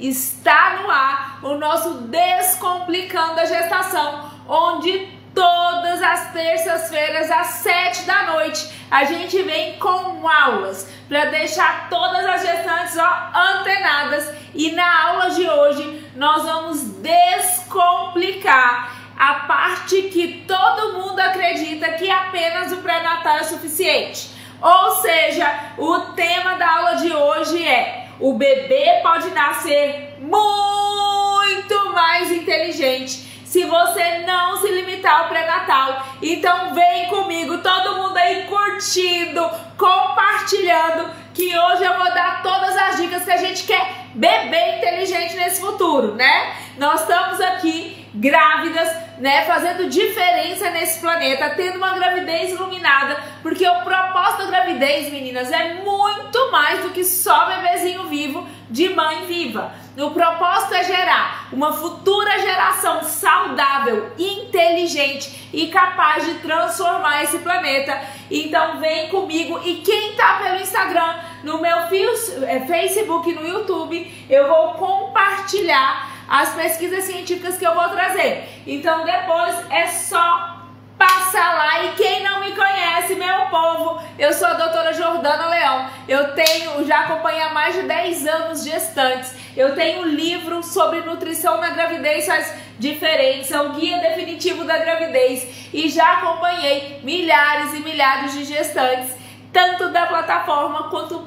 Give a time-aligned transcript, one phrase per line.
[0.00, 8.32] está no ar o nosso Descomplicando a Gestação, onde todas as terças-feiras às sete da
[8.32, 15.08] noite a gente vem com aulas para deixar todas as gestantes ó, antenadas e na
[15.08, 22.78] aula de hoje nós vamos descomplicar a parte que todo mundo acredita que apenas o
[22.78, 24.30] pré-natal é suficiente.
[24.62, 25.46] Ou seja,
[25.78, 33.64] o tema da aula de hoje é: o bebê pode nascer muito mais inteligente se
[33.64, 36.06] você não se limitar ao pré-natal.
[36.22, 42.96] Então vem comigo, todo mundo aí curtindo, compartilhando, que hoje eu vou dar todas as
[42.98, 46.54] dicas que a gente quer bebê inteligente nesse futuro, né?
[46.76, 48.88] Nós estamos aqui grávidas,
[49.20, 55.52] né, fazendo diferença nesse planeta, tendo uma gravidez iluminada, porque o propósito da gravidez, meninas,
[55.52, 59.72] é muito mais do que só bebezinho vivo de mãe viva.
[59.98, 68.00] O propósito é gerar uma futura geração saudável, inteligente e capaz de transformar esse planeta.
[68.30, 74.46] Então vem comigo e quem tá pelo Instagram, no meu é, Facebook no YouTube, eu
[74.46, 78.48] vou compartilhar as pesquisas científicas que eu vou trazer.
[78.64, 80.58] Então depois é só
[80.96, 85.90] passar lá e quem não me conhece, meu povo, eu sou a doutora Jordana Leão.
[86.06, 89.34] Eu tenho, já acompanho há mais de 10 anos gestantes.
[89.56, 94.78] Eu tenho um livro sobre nutrição na gravidez faz diferença, é o guia definitivo da
[94.78, 99.20] gravidez e já acompanhei milhares e milhares de gestantes
[99.52, 101.19] tanto da plataforma quanto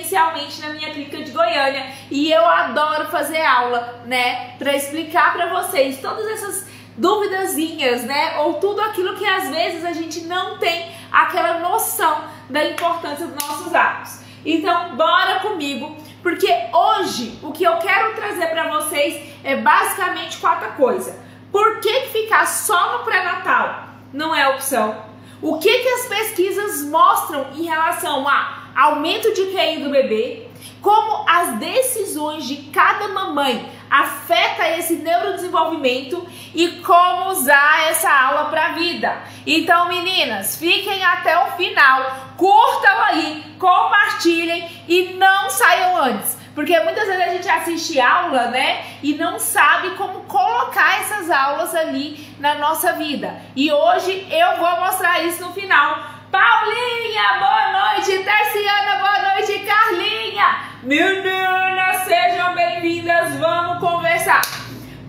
[0.00, 1.92] presencialmente na minha clínica de Goiânia.
[2.10, 8.54] E eu adoro fazer aula, né, para explicar para vocês todas essas duvidazinhas, né, ou
[8.54, 13.74] tudo aquilo que às vezes a gente não tem aquela noção da importância dos nossos
[13.74, 14.20] atos.
[14.44, 20.72] Então, bora comigo, porque hoje o que eu quero trazer para vocês é basicamente quatro
[20.72, 21.14] coisas.
[21.52, 25.10] Por que ficar só no pré-natal não é opção?
[25.42, 30.46] O que, que as pesquisas mostram em relação a aumento de QI do bebê,
[30.80, 38.66] como as decisões de cada mamãe afeta esse neurodesenvolvimento e como usar essa aula para
[38.66, 39.22] a vida.
[39.46, 46.38] Então, meninas, fiquem até o final, curtam aí, compartilhem e não saiam antes.
[46.54, 48.84] Porque muitas vezes a gente assiste aula, né?
[49.02, 53.40] E não sabe como colocar essas aulas ali na nossa vida.
[53.54, 56.19] E hoje eu vou mostrar isso no final.
[56.30, 58.22] Paulinha, boa noite.
[58.22, 59.58] Terciana, boa noite.
[59.66, 63.34] Carlinha, meninas, sejam bem-vindas.
[63.34, 64.40] Vamos conversar.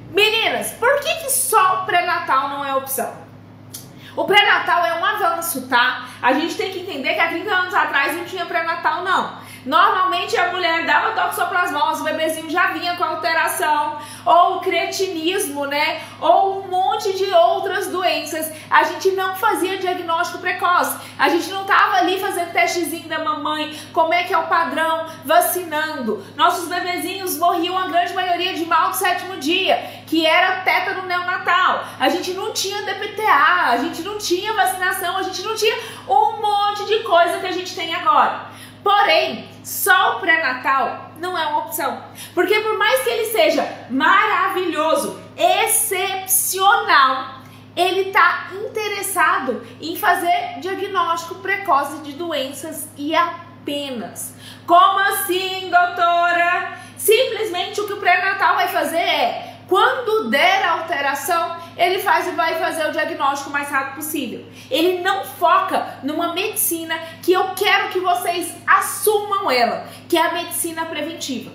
[0.10, 3.14] Meninas, por que, que só o pré-natal não é opção?
[4.16, 6.06] O pré-natal é um avanço, tá?
[6.24, 9.38] A gente tem que entender que há 30 anos atrás não tinha pré-natal, não.
[9.66, 16.02] Normalmente a mulher dava toxoplasmose, o bebezinho já vinha com alteração, ou cretinismo, né?
[16.20, 18.52] Ou um monte de outras doenças.
[18.70, 20.98] A gente não fazia diagnóstico precoce.
[21.18, 25.06] A gente não tava ali fazendo testezinho da mamãe, como é que é o padrão,
[25.24, 26.26] vacinando.
[26.36, 31.86] Nossos bebezinhos morriam a grande maioria de mal do sétimo dia, que era tétano neonatal.
[32.00, 36.42] A gente não tinha DPTA, a gente não tinha vacinação, a gente não tinha um
[36.42, 38.50] monte de coisa que a gente tem agora.
[38.84, 42.04] Porém, só o pré-natal não é uma opção.
[42.34, 47.36] Porque por mais que ele seja maravilhoso, excepcional,
[47.74, 54.36] ele está interessado em fazer diagnóstico precoce de doenças e apenas.
[54.68, 56.74] Como assim, doutora?
[56.98, 62.56] Simplesmente o que o pré-natal vai fazer é quando der alteração, ele faz e vai
[62.56, 64.46] fazer o diagnóstico o mais rápido possível.
[64.70, 70.34] Ele não foca numa medicina que eu quero que vocês assumam ela, que é a
[70.34, 71.54] medicina preventiva.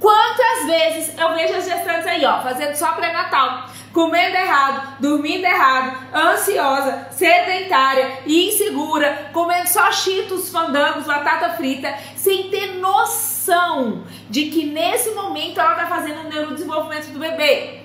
[0.00, 5.94] Quantas vezes eu vejo as gestantes aí, ó, fazendo só pré-natal, comendo errado, dormindo errado,
[6.14, 14.66] ansiosa, sedentária, insegura, comendo só cheetos, fandangos, batata frita, sem ter noção noção de que
[14.66, 17.80] nesse momento ela está fazendo um neurodesenvolvimento do bebê.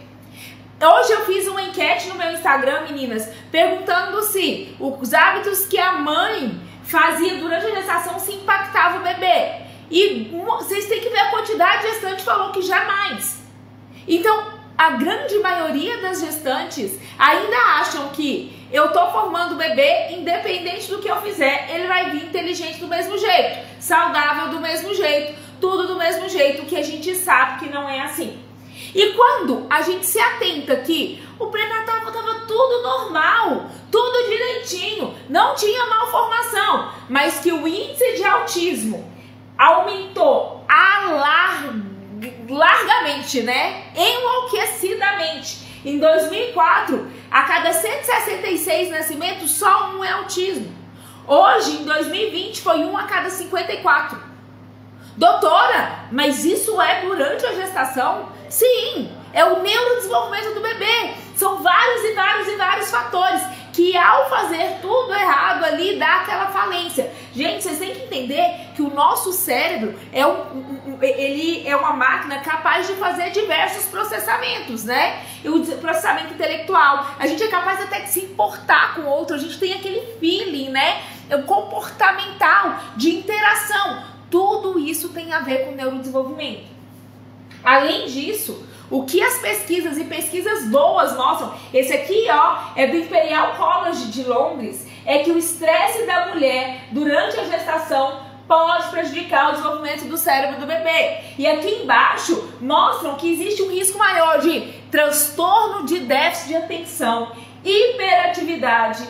[0.81, 5.94] Hoje eu fiz uma enquete no meu Instagram, meninas, perguntando se os hábitos que a
[5.94, 9.62] mãe fazia durante a gestação se impactava o bebê.
[9.91, 13.39] E vocês têm que ver a quantidade de gestante falou que jamais.
[14.07, 20.89] Então, a grande maioria das gestantes ainda acham que eu tô formando o bebê, independente
[20.89, 25.35] do que eu fizer, ele vai vir inteligente do mesmo jeito, saudável do mesmo jeito,
[25.61, 28.37] tudo do mesmo jeito que a gente sabe que não é assim.
[28.93, 35.55] E quando a gente se atenta que o pré-natal estava tudo normal, tudo direitinho, não
[35.55, 39.09] tinha malformação, mas que o índice de autismo
[39.57, 41.91] aumentou alarmantemente
[42.49, 43.85] largamente, né?
[43.95, 45.71] Enlouquecidamente.
[45.83, 50.71] Em 2004, a cada 166 nascimentos, só um é autismo.
[51.27, 54.31] Hoje, em 2020, foi um a cada 54.
[55.17, 58.29] Doutora, mas isso é durante a gestação?
[58.49, 61.13] Sim, é o neurodesenvolvimento do bebê.
[61.35, 63.41] São vários e vários e vários fatores
[63.73, 67.11] que ao fazer tudo errado ali dá aquela falência.
[67.33, 72.39] Gente, vocês têm que entender que o nosso cérebro é, um, ele é uma máquina
[72.39, 75.23] capaz de fazer diversos processamentos, né?
[75.45, 79.39] O processamento intelectual, a gente é capaz até de se importar com o outro, a
[79.39, 81.01] gente tem aquele feeling, né?
[81.31, 84.10] O comportamental de interação.
[84.31, 86.63] Tudo isso tem a ver com neurodesenvolvimento.
[87.63, 92.98] Além disso, o que as pesquisas e pesquisas boas mostram, esse aqui ó, é do
[92.98, 99.50] Imperial College de Londres, é que o estresse da mulher durante a gestação pode prejudicar
[99.50, 101.19] o desenvolvimento do cérebro do bebê.
[101.38, 107.31] E aqui embaixo mostram que existe um risco maior de transtorno de déficit de atenção,
[107.63, 109.07] hiperatividade,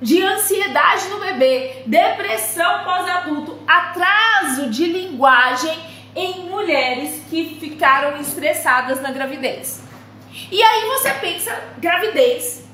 [0.00, 5.78] de ansiedade no bebê, depressão pós-adulto, atraso de linguagem
[6.16, 9.82] em mulheres que ficaram estressadas na gravidez.
[10.50, 12.64] E aí você pensa, gravidez,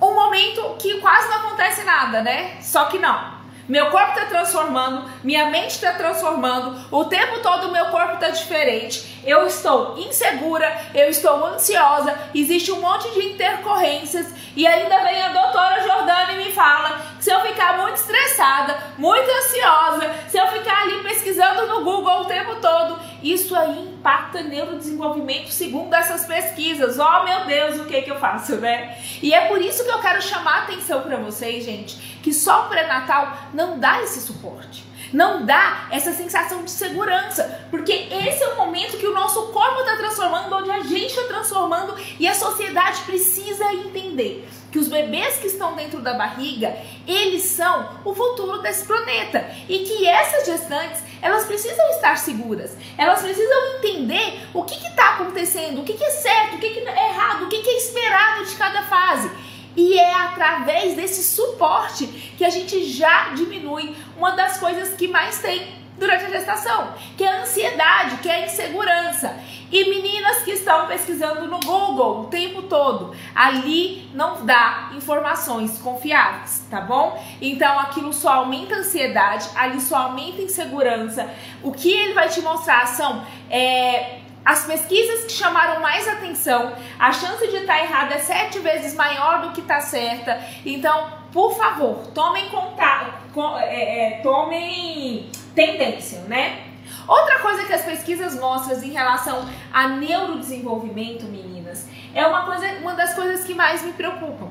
[0.00, 2.58] um momento que quase não acontece nada, né?
[2.60, 3.39] Só que não.
[3.70, 8.30] Meu corpo está transformando, minha mente está transformando, o tempo todo o meu corpo está
[8.30, 9.20] diferente.
[9.24, 14.26] Eu estou insegura, eu estou ansiosa, existe um monte de intercorrências
[14.56, 18.76] e ainda vem a doutora Jordana e me fala que se eu ficar muito estressada,
[18.98, 24.42] muito ansiosa, se eu ficar ali pesquisando no Google o tempo todo, isso aí impacta
[24.42, 26.98] neurodesenvolvimento segundo essas pesquisas.
[26.98, 28.96] Oh meu Deus, o que que eu faço, né?
[29.22, 32.66] E é por isso que eu quero chamar a atenção para vocês, gente, que só
[32.66, 38.48] o pré-natal não dá esse suporte não dá essa sensação de segurança, porque esse é
[38.48, 42.34] o momento que o nosso corpo está transformando, onde a gente está transformando e a
[42.34, 46.76] sociedade precisa entender que os bebês que estão dentro da barriga,
[47.06, 49.50] eles são o futuro desse planeta.
[49.68, 55.80] E que essas gestantes, elas precisam estar seguras, elas precisam entender o que está acontecendo,
[55.80, 58.44] o que, que, é certo, o que, que é errado, o que, que é esperado
[58.44, 59.30] de cada fase.
[59.76, 62.06] E é através desse suporte
[62.36, 67.22] que a gente já diminui uma das coisas que mais tem durante a gestação, que
[67.22, 69.36] é a ansiedade, que é a insegurança.
[69.70, 76.66] E meninas que estão pesquisando no Google o tempo todo, ali não dá informações confiáveis,
[76.68, 77.22] tá bom?
[77.40, 81.30] Então aquilo só aumenta a ansiedade, ali só aumenta a insegurança.
[81.62, 87.12] O que ele vai te mostrar são é, as pesquisas que chamaram mais atenção, a
[87.12, 90.40] chance de estar errada é sete vezes maior do que está certa.
[90.64, 93.14] Então, por favor, tomem contato,
[93.58, 96.66] é, é, tomem tendência, né?
[97.06, 102.94] Outra coisa que as pesquisas mostram em relação a neurodesenvolvimento, meninas, é uma coisa, uma
[102.94, 104.48] das coisas que mais me preocupam.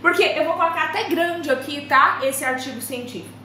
[0.00, 2.18] Porque eu vou colocar até grande aqui, tá?
[2.22, 3.36] Esse artigo científico.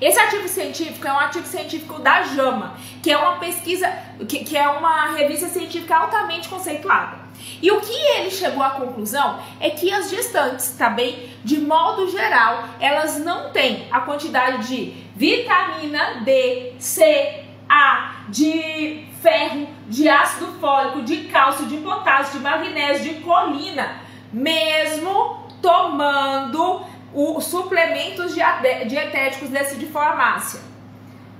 [0.00, 3.90] Esse artigo científico é um artigo científico da JAMA, que é uma pesquisa,
[4.28, 7.25] que, que é uma revista científica altamente conceituada.
[7.62, 11.30] E o que ele chegou à conclusão é que as gestantes, tá bem?
[11.44, 19.68] De modo geral, elas não têm a quantidade de vitamina D, C, A, de ferro,
[19.88, 24.00] de ácido fólico, de cálcio, de potássio, de magnésio, de colina,
[24.32, 26.82] mesmo tomando
[27.14, 30.60] os suplementos dietéticos desse de farmácia.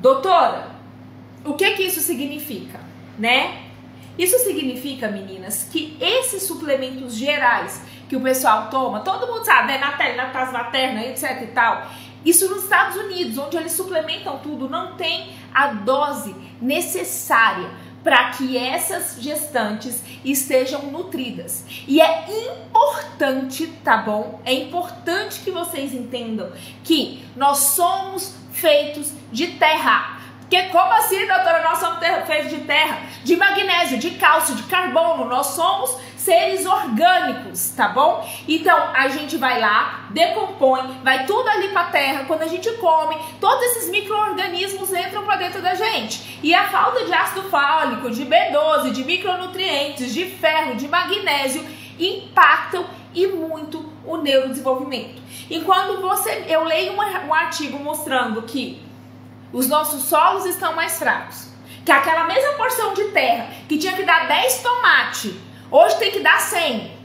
[0.01, 0.69] Doutora,
[1.45, 2.81] o que que isso significa,
[3.19, 3.66] né?
[4.19, 9.79] Isso significa, meninas, que esses suplementos gerais que o pessoal toma, todo mundo sabe, né?
[10.17, 11.91] Na casa materna, etc e tal.
[12.25, 17.71] Isso nos Estados Unidos, onde eles suplementam tudo, não tem a dose necessária
[18.03, 21.65] para que essas gestantes estejam nutridas.
[21.89, 24.41] E é importante, tá bom?
[24.45, 26.53] É importante que vocês entendam
[26.85, 30.16] que nós somos feitos de terra.
[30.49, 35.25] Porque como assim, doutora, nós somos feitos de terra, de magnésio, de cálcio, de carbono,
[35.25, 38.25] nós somos seres orgânicos, tá bom?
[38.47, 42.25] Então a gente vai lá, decompõe, vai tudo ali para terra.
[42.27, 46.39] Quando a gente come, todos esses micro-organismos entram para dentro da gente.
[46.43, 51.67] E a falta de ácido fólico, de B12, de micronutrientes, de ferro, de magnésio
[51.99, 55.23] impactam e muito o neurodesenvolvimento.
[55.51, 58.86] E quando você, eu leio um artigo mostrando que
[59.53, 61.49] os nossos solos estão mais fracos.
[61.85, 65.33] Que aquela mesma porção de terra que tinha que dar 10 tomates,
[65.71, 66.97] hoje tem que dar 100.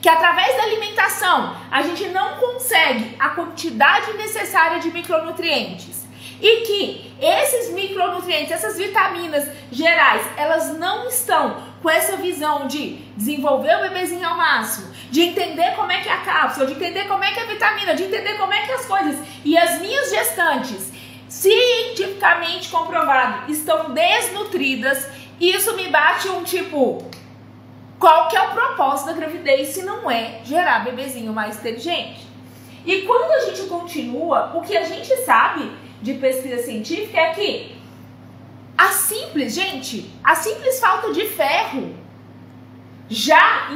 [0.00, 6.04] Que através da alimentação a gente não consegue a quantidade necessária de micronutrientes.
[6.40, 13.76] E que esses micronutrientes, essas vitaminas gerais, elas não estão com essa visão de desenvolver
[13.76, 17.22] o bebezinho ao máximo, de entender como é que é a cápsula, de entender como
[17.22, 19.18] é que é a vitamina, de entender como é que é as coisas.
[19.44, 20.90] E as minhas gestantes,
[21.34, 25.08] cientificamente comprovado, estão desnutridas.
[25.40, 27.04] Isso me bate um tipo,
[27.98, 32.24] qual que é o propósito da gravidez se não é gerar bebezinho mais inteligente?
[32.86, 37.76] E quando a gente continua, o que a gente sabe de pesquisa científica é que
[38.78, 41.96] a simples, gente, a simples falta de ferro
[43.08, 43.70] já,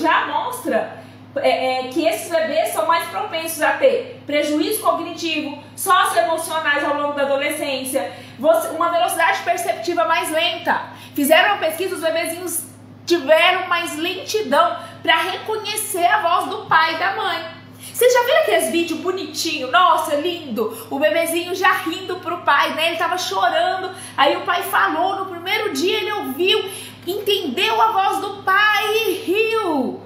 [0.00, 1.03] já mostra
[1.36, 7.14] é, é, que esses bebês são mais propensos a ter prejuízo cognitivo, socioemocionais ao longo
[7.14, 10.82] da adolescência, uma velocidade perceptiva mais lenta.
[11.14, 12.64] Fizeram uma pesquisa, os bebezinhos
[13.06, 17.44] tiveram mais lentidão para reconhecer a voz do pai e da mãe.
[17.92, 19.70] Vocês já viram aqueles vídeos bonitinho?
[19.70, 20.86] Nossa, lindo!
[20.90, 22.88] O bebezinho já rindo pro pai, né?
[22.88, 23.90] Ele tava chorando.
[24.16, 26.70] Aí o pai falou, no primeiro dia ele ouviu,
[27.06, 30.03] entendeu a voz do pai e riu.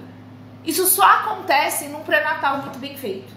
[0.69, 3.33] Isso só acontece num pré-natal muito bem feito.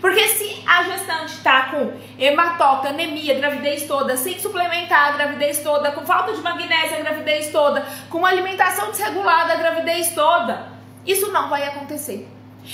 [0.00, 5.92] Porque se a gestante está com hematota, anemia, gravidez toda, sem suplementar a gravidez toda,
[5.92, 10.72] com falta de magnésio a gravidez toda, com alimentação desregulada a gravidez toda,
[11.06, 12.28] isso não vai acontecer.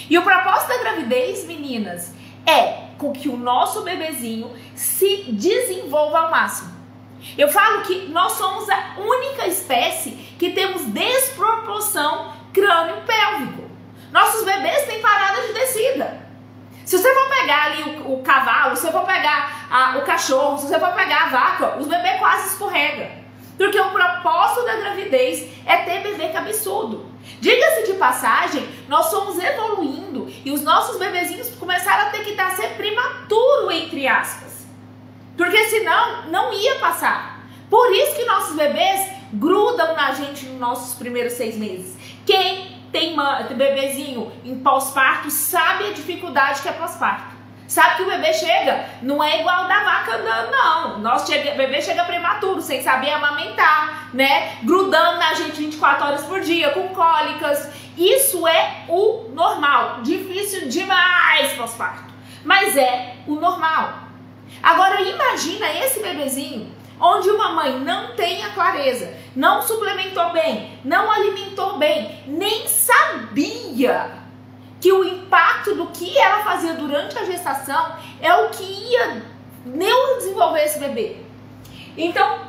[0.08, 2.14] E o propósito da gravidez, meninas,
[2.46, 6.74] é com que o nosso bebezinho se desenvolva ao máximo.
[7.36, 13.65] Eu falo que nós somos a única espécie que temos desproporção crânio-pélvico.
[14.16, 16.26] Nossos bebês têm parada de descida.
[16.86, 20.56] Se você for pegar ali o, o cavalo, se você for pegar a, o cachorro,
[20.56, 23.10] se você for pegar a vaca, os bebês quase escorregam.
[23.58, 27.04] Porque o propósito da gravidez é ter bebê cabeçudo.
[27.42, 32.70] Diga-se de passagem, nós somos evoluindo e os nossos bebezinhos começaram a ter que nascer
[32.70, 34.66] prematuro, entre aspas.
[35.36, 37.46] Porque senão não ia passar.
[37.68, 41.98] Por isso que nossos bebês grudam na gente nos nossos primeiros seis meses.
[42.24, 43.14] Quem tem
[43.54, 47.36] bebezinho em pós-parto sabe a dificuldade que é pós-parto.
[47.68, 50.98] Sabe que o bebê chega, não é igual da vaca andando, não.
[51.00, 54.56] Nosso chega, bebê chega prematuro, sem saber amamentar, né?
[54.62, 57.68] Grudando na gente 24 horas por dia, com cólicas.
[57.98, 60.00] Isso é o normal.
[60.02, 62.14] Difícil demais pós-parto.
[62.44, 63.94] Mas é o normal.
[64.62, 71.10] Agora imagina esse bebezinho onde uma mãe não tem a clareza, não suplementou bem, não
[71.10, 74.10] alimentou bem, nem sabia
[74.80, 79.22] que o impacto do que ela fazia durante a gestação é o que ia
[79.64, 81.16] neurodesenvolver esse bebê.
[81.96, 82.46] Então,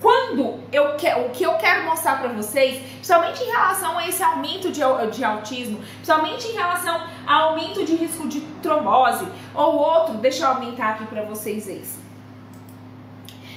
[0.00, 4.22] quando eu quero, o que eu quero mostrar para vocês, principalmente em relação a esse
[4.22, 4.80] aumento de,
[5.12, 10.50] de autismo, principalmente em relação ao aumento de risco de trombose ou outro, deixa eu
[10.50, 12.05] aumentar aqui para vocês esse.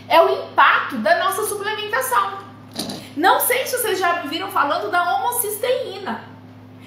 [0.10, 2.40] É o impacto da nossa suplementação.
[3.16, 6.24] Não sei se vocês já viram falando da homocisteína.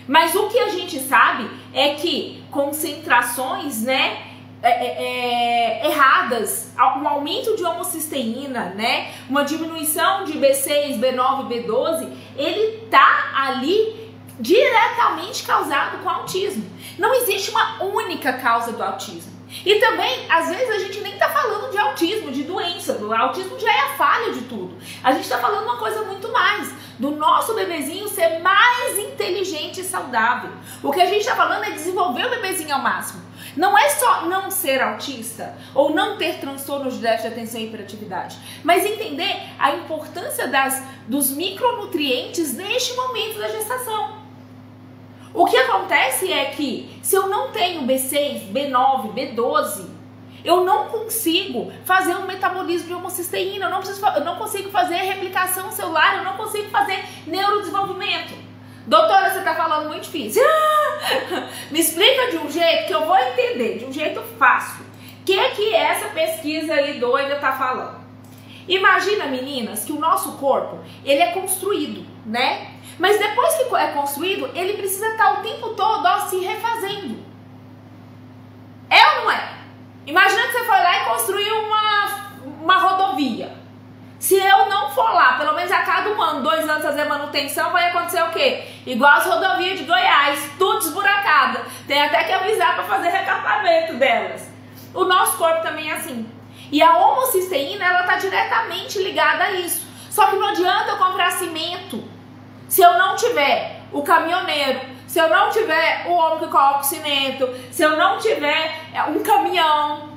[0.09, 4.25] Mas o que a gente sabe é que concentrações, né,
[4.61, 12.09] é, é, é, erradas, um aumento de homocisteína, né, uma diminuição de B6, B9, B12,
[12.37, 16.69] ele tá ali diretamente causado com autismo.
[16.99, 19.32] Não existe uma única causa do autismo.
[19.65, 22.95] E também, às vezes, a gente nem tá falando de autismo, de doença.
[22.95, 24.77] O autismo já é a falha de tudo.
[25.05, 29.85] A gente tá falando uma coisa muito mais do nosso bebezinho ser mais inteligente e
[29.85, 30.51] saudável.
[30.83, 33.23] O que a gente está falando é desenvolver o bebezinho ao máximo.
[33.57, 37.67] Não é só não ser autista ou não ter transtornos de déficit de atenção e
[37.67, 44.22] hiperatividade, mas entender a importância das, dos micronutrientes neste momento da gestação.
[45.35, 49.87] O que acontece é que se eu não tenho B6, B9, B12,
[50.45, 54.97] eu não consigo fazer um metabolismo de homocisteína, eu não, preciso, eu não consigo fazer
[54.97, 58.35] replicação celular, eu não consigo fazer neurodesenvolvimento.
[58.87, 60.43] Doutora, você está falando muito difícil.
[61.71, 64.85] Me explica de um jeito que eu vou entender, de um jeito fácil.
[65.21, 68.03] O que, que essa pesquisa aí doida está falando?
[68.67, 72.72] Imagina, meninas, que o nosso corpo, ele é construído, né?
[73.03, 77.19] Mas depois que é construído, ele precisa estar o tempo todo ó, se refazendo.
[78.89, 79.55] É ou não é?
[80.07, 82.07] Imagina que você foi lá e construiu uma,
[82.63, 83.57] uma rodovia.
[84.21, 87.73] Se eu não for lá, pelo menos a cada um ano, dois anos fazer manutenção,
[87.73, 88.69] vai acontecer o quê?
[88.87, 91.61] Igual as rodovias de Goiás, tudo esburacada.
[91.89, 94.49] Tem até que avisar para fazer recapeamento delas.
[94.95, 96.25] O nosso corpo também é assim.
[96.71, 99.85] E a homocisteína, ela está diretamente ligada a isso.
[100.09, 102.13] Só que não adianta eu comprar cimento
[102.73, 107.47] se eu não tiver o caminhoneiro, se eu não tiver o homem que coloca cimento,
[107.71, 110.09] se eu não tiver é, um caminhão,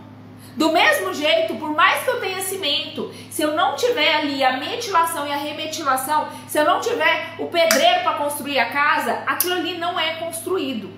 [0.55, 4.55] Do mesmo jeito, por mais que eu tenha cimento, se eu não tiver ali a
[4.55, 9.55] metilação e a remetilação, se eu não tiver o pedreiro para construir a casa, aquilo
[9.55, 10.89] ali não é construído.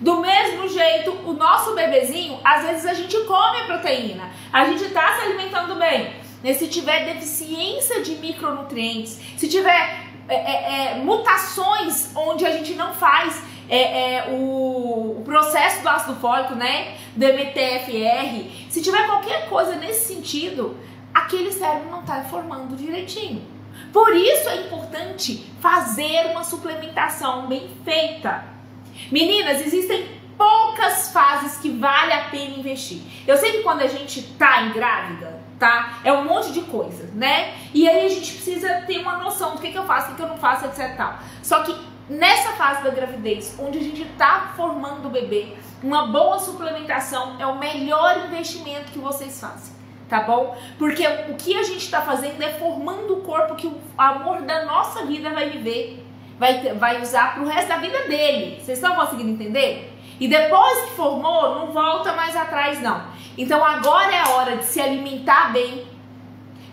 [0.00, 4.82] Do mesmo jeito, o nosso bebezinho, às vezes a gente come a proteína, a gente
[4.82, 6.12] está se alimentando bem.
[6.52, 12.94] Se tiver deficiência de micronutrientes, se tiver é, é, é, mutações onde a gente não
[12.94, 16.96] faz é, é, o, o, processo do ácido fólico, né?
[17.16, 20.76] Do MTFR, se tiver qualquer coisa nesse sentido,
[21.12, 23.42] aquele cérebro não está formando direitinho.
[23.92, 28.44] Por isso é importante fazer uma suplementação bem feita.
[29.10, 33.00] Meninas, existem poucas fases que vale a pena investir.
[33.26, 36.00] Eu sei que quando a gente tá grávida, tá?
[36.04, 37.54] É um monte de coisa, né?
[37.72, 40.16] E aí a gente precisa ter uma noção do que, que eu faço, o que,
[40.16, 40.96] que eu não faço, etc.
[40.96, 41.18] Tal.
[41.42, 41.76] Só que
[42.08, 47.46] nessa fase da gravidez, onde a gente está formando o bebê, uma boa suplementação é
[47.46, 49.74] o melhor investimento que vocês fazem.
[50.08, 50.56] Tá bom?
[50.78, 54.66] Porque o que a gente está fazendo é formando o corpo que o amor da
[54.66, 56.04] nossa vida vai viver,
[56.38, 58.60] vai, vai usar pro resto da vida dele.
[58.60, 59.93] Vocês estão conseguindo entender?
[60.20, 63.04] E depois que formou, não volta mais atrás, não.
[63.36, 65.86] Então agora é a hora de se alimentar bem,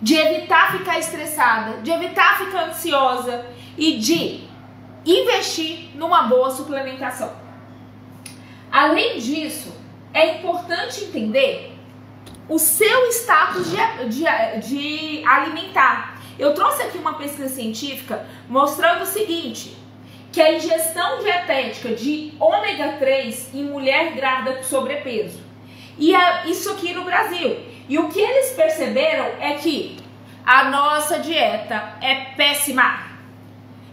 [0.01, 3.45] de evitar ficar estressada, de evitar ficar ansiosa
[3.77, 4.43] e de
[5.05, 7.31] investir numa boa suplementação.
[8.71, 9.75] Além disso,
[10.13, 11.77] é importante entender
[12.47, 13.77] o seu status de,
[14.09, 16.21] de, de alimentar.
[16.37, 19.77] Eu trouxe aqui uma pesquisa científica mostrando o seguinte:
[20.31, 25.41] que a ingestão dietética de ômega 3 em mulher grávida com sobrepeso.
[25.97, 27.59] E é isso aqui no Brasil.
[27.89, 29.97] E o que eles perceberam é que
[30.45, 33.11] a nossa dieta é péssima.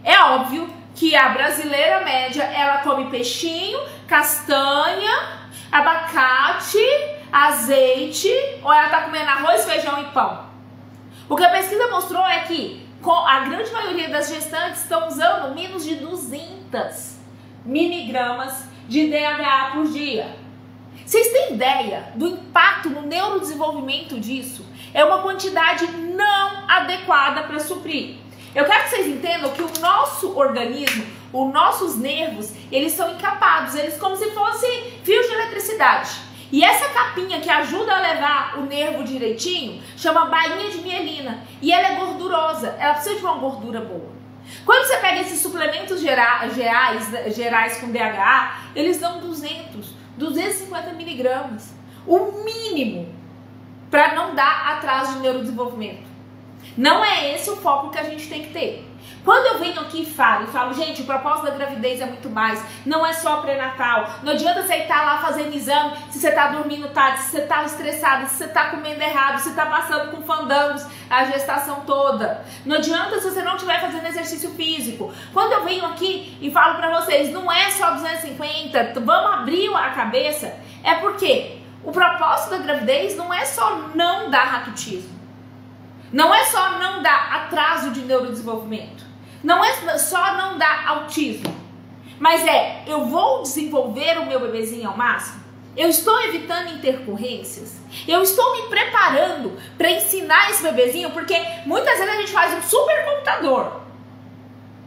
[0.04, 6.78] É óbvio que a brasileira média ela come peixinho, castanha, abacate,
[7.32, 10.46] azeite, ou ela tá comendo arroz, feijão e pão.
[11.28, 15.84] O que a pesquisa mostrou é que a grande maioria das gestantes estão usando menos
[15.84, 17.16] de 200
[17.64, 20.36] miligramas de DHA por dia.
[21.04, 24.66] Vocês têm ideia do impacto no neurodesenvolvimento disso?
[24.92, 28.16] É uma quantidade não adequada para suprir.
[28.54, 33.74] Eu quero que vocês entendam que o nosso organismo, os nossos nervos, eles são encapados,
[33.74, 36.27] eles como se fossem fios de eletricidade.
[36.50, 41.44] E essa capinha que ajuda a levar o nervo direitinho chama bainha de mielina.
[41.60, 44.18] E ela é gordurosa, ela precisa de uma gordura boa.
[44.64, 46.54] Quando você pega esses suplementos gerais,
[47.34, 51.74] gerais com DHA, eles dão 200, 250 miligramas.
[52.06, 53.14] O mínimo
[53.90, 56.08] para não dar atraso de neurodesenvolvimento.
[56.76, 58.87] Não é esse o foco que a gente tem que ter.
[59.28, 62.30] Quando eu venho aqui e falo, e falo, gente, o propósito da gravidez é muito
[62.30, 64.08] mais, não é só pré-natal.
[64.22, 67.62] Não adianta você estar lá fazendo exame se você está dormindo tarde, se você está
[67.62, 72.42] estressado, se você está comendo errado, se está passando com fandangos a gestação toda.
[72.64, 75.12] Não adianta se você não estiver fazendo exercício físico.
[75.34, 79.90] Quando eu venho aqui e falo para vocês, não é só 250, vamos abrir a
[79.90, 85.18] cabeça, é porque o propósito da gravidez não é só não dar raquitismo.
[86.10, 89.07] Não é só não dar atraso de neurodesenvolvimento.
[89.42, 91.56] Não é só não dar autismo.
[92.18, 95.48] Mas é, eu vou desenvolver o meu bebezinho ao máximo?
[95.76, 97.76] Eu estou evitando intercorrências?
[98.06, 101.10] Eu estou me preparando para ensinar esse bebezinho?
[101.10, 103.82] Porque muitas vezes a gente faz um super computador.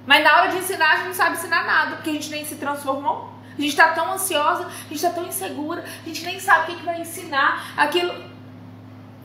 [0.06, 2.44] Mas na hora de ensinar, a gente não sabe ensinar nada, porque a gente nem
[2.44, 3.32] se transformou.
[3.58, 6.76] A gente está tão ansiosa, a gente está tão insegura, a gente nem sabe o
[6.76, 7.74] que, vai ensinar.
[7.78, 8.14] Aquilo.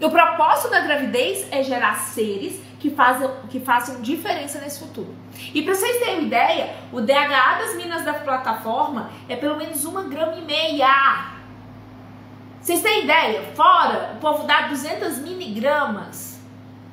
[0.00, 5.12] O propósito da gravidez é gerar seres que façam, que façam diferença nesse futuro.
[5.52, 9.84] E para vocês terem uma ideia, o DHA das minas da plataforma é pelo menos
[9.84, 11.32] uma grama e meia.
[12.60, 13.42] Vocês têm ideia?
[13.56, 16.40] Fora, o povo dá 200 miligramas.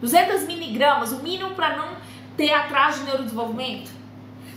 [0.02, 1.90] 200 miligramas, o mínimo para não
[2.36, 3.92] ter atraso de neurodesenvolvimento.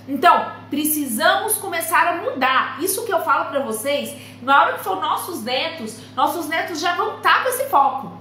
[0.08, 2.82] Então, precisamos começar a mudar.
[2.82, 6.94] Isso que eu falo para vocês, na hora que for nossos netos, nossos netos já
[6.94, 8.15] vão estar tá com esse foco.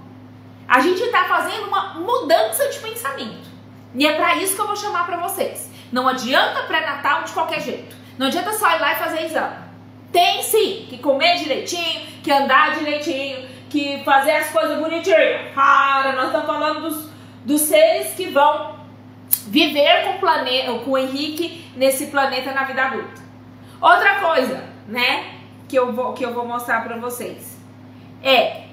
[0.68, 3.50] A gente está fazendo uma mudança de pensamento.
[3.94, 5.72] E é para isso que eu vou chamar para vocês.
[5.92, 7.96] Não adianta pré-natal de qualquer jeito.
[8.18, 9.56] Não adianta só ir lá e fazer exame.
[10.12, 15.54] Tem sim que comer direitinho, que andar direitinho, que fazer as coisas bonitinho.
[15.54, 17.10] Cara, nós estamos falando dos,
[17.46, 18.76] dos seres que vão
[19.48, 23.22] viver com o planeta, com o Henrique nesse planeta na vida adulta.
[23.82, 25.36] Outra coisa, né,
[25.68, 27.60] que eu vou, que eu vou mostrar para vocês
[28.24, 28.65] é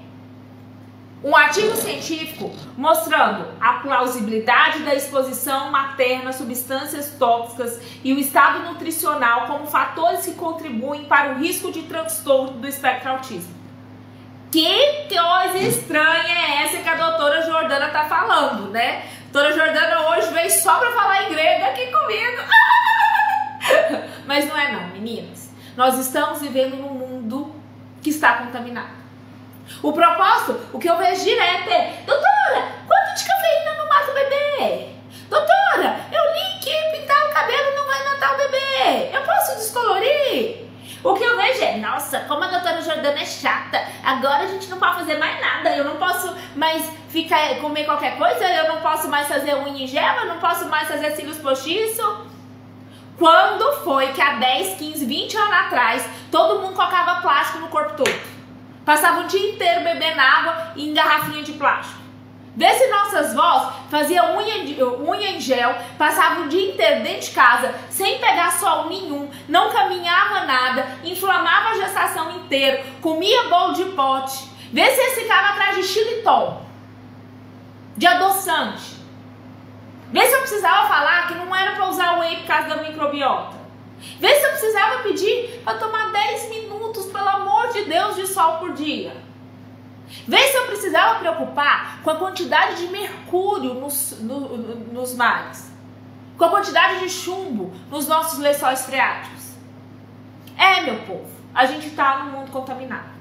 [1.23, 8.59] um artigo científico mostrando a plausibilidade da exposição materna a substâncias tóxicas e o estado
[8.59, 13.53] nutricional como fatores que contribuem para o risco de transtorno do espectro autismo.
[14.51, 19.03] Que coisa estranha é essa que a doutora Jordana tá falando, né?
[19.31, 22.43] Doutora Jordana hoje veio só pra falar em grego aqui comigo.
[24.27, 25.51] Mas não é não, meninas.
[25.75, 27.55] Nós estamos vivendo num mundo
[28.01, 29.02] que está contaminado.
[29.81, 34.13] O propósito, o que eu vejo direto é, doutora, quanto de cafeína não mata o
[34.13, 34.89] bebê?
[35.29, 39.09] Doutora, eu li que pintar o cabelo não vai matar o bebê.
[39.13, 40.63] Eu posso descolorir?
[41.03, 44.69] O que eu vejo é, nossa, como a doutora Jordana é chata, agora a gente
[44.69, 48.81] não pode fazer mais nada, eu não posso mais ficar comer qualquer coisa, eu não
[48.81, 52.33] posso mais fazer unha em gel, eu não posso mais fazer cílios postiços.
[53.17, 57.97] Quando foi que há 10, 15, 20 anos atrás todo mundo colocava plástico no corpo
[57.97, 58.32] todo?
[58.85, 62.03] Passava o dia inteiro bebendo água em garrafinha de plástico.
[62.55, 64.57] Vê se nossas vós faziam unha,
[64.99, 69.71] unha em gel, passavam o dia inteiro dentro de casa, sem pegar sol nenhum, não
[69.71, 74.47] caminhava nada, inflamava a gestação inteira, comia bolo de pote.
[74.71, 76.61] Vê se eles ficavam atrás de xilitol,
[77.97, 78.97] de adoçante.
[80.11, 82.83] Vê se eu precisava falar que não era para usar o whey por causa da
[82.83, 83.62] microbiota.
[84.19, 88.57] Vê se eu precisava pedir para tomar 10 minutos, pelo amor de Deus, de sol
[88.57, 89.15] por dia.
[90.27, 95.71] Vê se eu precisava preocupar com a quantidade de mercúrio nos, no, nos mares,
[96.37, 99.53] com a quantidade de chumbo nos nossos lençóis freáticos.
[100.57, 103.13] É, meu povo, a gente está num mundo contaminado.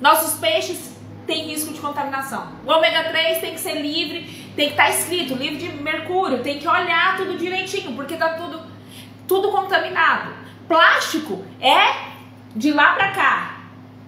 [0.00, 0.92] Nossos peixes
[1.26, 2.48] têm risco de contaminação.
[2.66, 6.42] O ômega 3 tem que ser livre, tem que estar tá escrito livre de mercúrio,
[6.42, 8.60] tem que olhar tudo direitinho, porque está tudo,
[9.26, 10.32] tudo contaminado.
[10.68, 12.12] Plástico é
[12.54, 13.62] de lá para cá,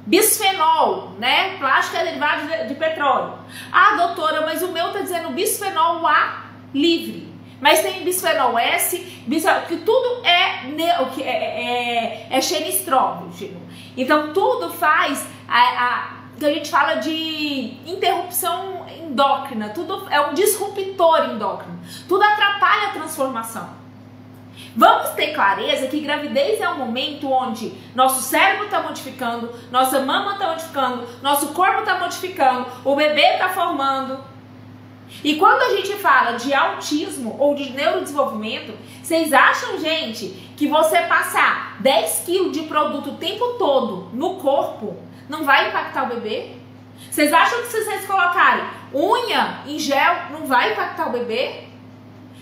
[0.07, 1.57] Bisfenol, né?
[1.59, 3.39] Plástico é derivado de, de petróleo.
[3.73, 7.33] Ah, doutora, mas o meu tá dizendo bisfenol A livre.
[7.59, 10.67] Mas tem bisfenol S, bisfenol, que tudo é,
[11.15, 12.41] que é, é, é, é
[13.97, 20.35] Então tudo faz a, a, que a gente fala de interrupção endócrina, tudo é um
[20.35, 21.81] disruptor endócrino.
[22.07, 23.84] Tudo atrapalha a transformação.
[24.77, 30.33] Vamos ter clareza que gravidez é um momento onde nosso cérebro está modificando, nossa mama
[30.33, 34.19] está modificando, nosso corpo está modificando, o bebê está formando.
[35.23, 41.03] E quando a gente fala de autismo ou de neurodesenvolvimento, vocês acham, gente, que você
[41.03, 44.97] passar 10 quilos de produto o tempo todo no corpo
[45.29, 46.57] não vai impactar o bebê?
[47.11, 51.65] Vocês acham que se vocês colocarem unha em gel não vai impactar o bebê?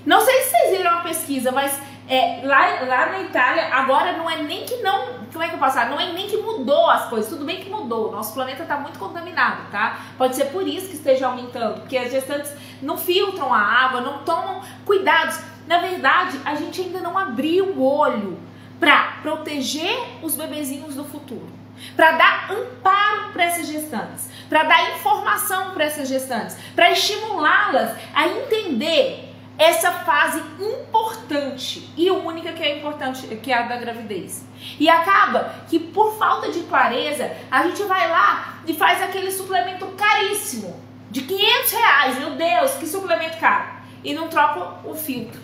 [0.05, 4.29] Não sei se vocês viram a pesquisa, mas é, lá, lá na Itália, agora não
[4.29, 5.23] é nem que não.
[5.33, 5.91] Como é que eu posso falar?
[5.91, 7.31] Não é nem que mudou as coisas.
[7.31, 8.11] Tudo bem que mudou.
[8.11, 10.01] Nosso planeta está muito contaminado, tá?
[10.19, 11.81] Pode ser por isso que esteja aumentando.
[11.81, 15.39] Porque as gestantes não filtram a água, não tomam cuidados.
[15.67, 18.39] Na verdade, a gente ainda não abriu o olho
[18.81, 21.49] para proteger os bebezinhos do futuro.
[21.97, 28.29] Para dar amparo para essas gestantes, para dar informação para essas gestantes, para estimulá-las a
[28.29, 29.32] entender
[29.63, 34.45] essa fase importante e única que é importante, que é a da gravidez.
[34.79, 39.87] E acaba que por falta de clareza, a gente vai lá e faz aquele suplemento
[39.89, 43.71] caríssimo, de 500 reais, meu Deus, que suplemento caro.
[44.03, 45.41] E não troca o filtro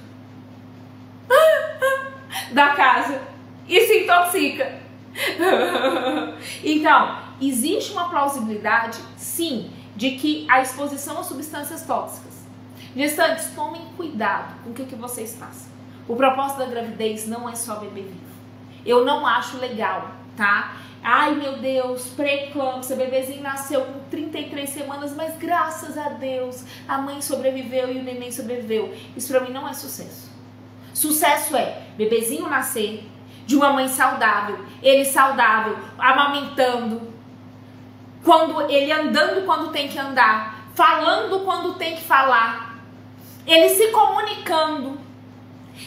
[2.51, 3.21] da casa
[3.69, 4.81] e se intoxica.
[6.65, 12.29] então, existe uma plausibilidade, sim, de que a exposição a substâncias tóxicas
[12.99, 15.71] Gestantes, tomem cuidado com o que, que vocês façam.
[16.09, 18.19] O propósito da gravidez não é só bebê vivo.
[18.85, 20.75] Eu não acho legal, tá?
[21.01, 27.23] Ai meu Deus, pré-eclâmpsia, bebezinho nasceu com 33 semanas, mas graças a Deus a mãe
[27.23, 28.93] sobreviveu e o neném sobreviveu.
[29.17, 30.29] Isso pra mim não é sucesso.
[30.93, 33.09] Sucesso é bebezinho nascer
[33.47, 37.13] de uma mãe saudável, ele saudável, amamentando,
[38.25, 42.68] quando ele andando quando tem que andar, falando quando tem que falar,
[43.49, 44.99] ele se comunicando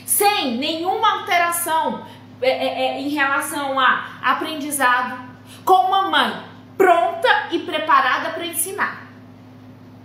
[0.06, 2.06] sem nenhuma alteração
[2.42, 5.20] é, é, é, em relação a aprendizado,
[5.64, 6.44] com uma mãe
[6.76, 9.08] pronta e preparada para ensinar,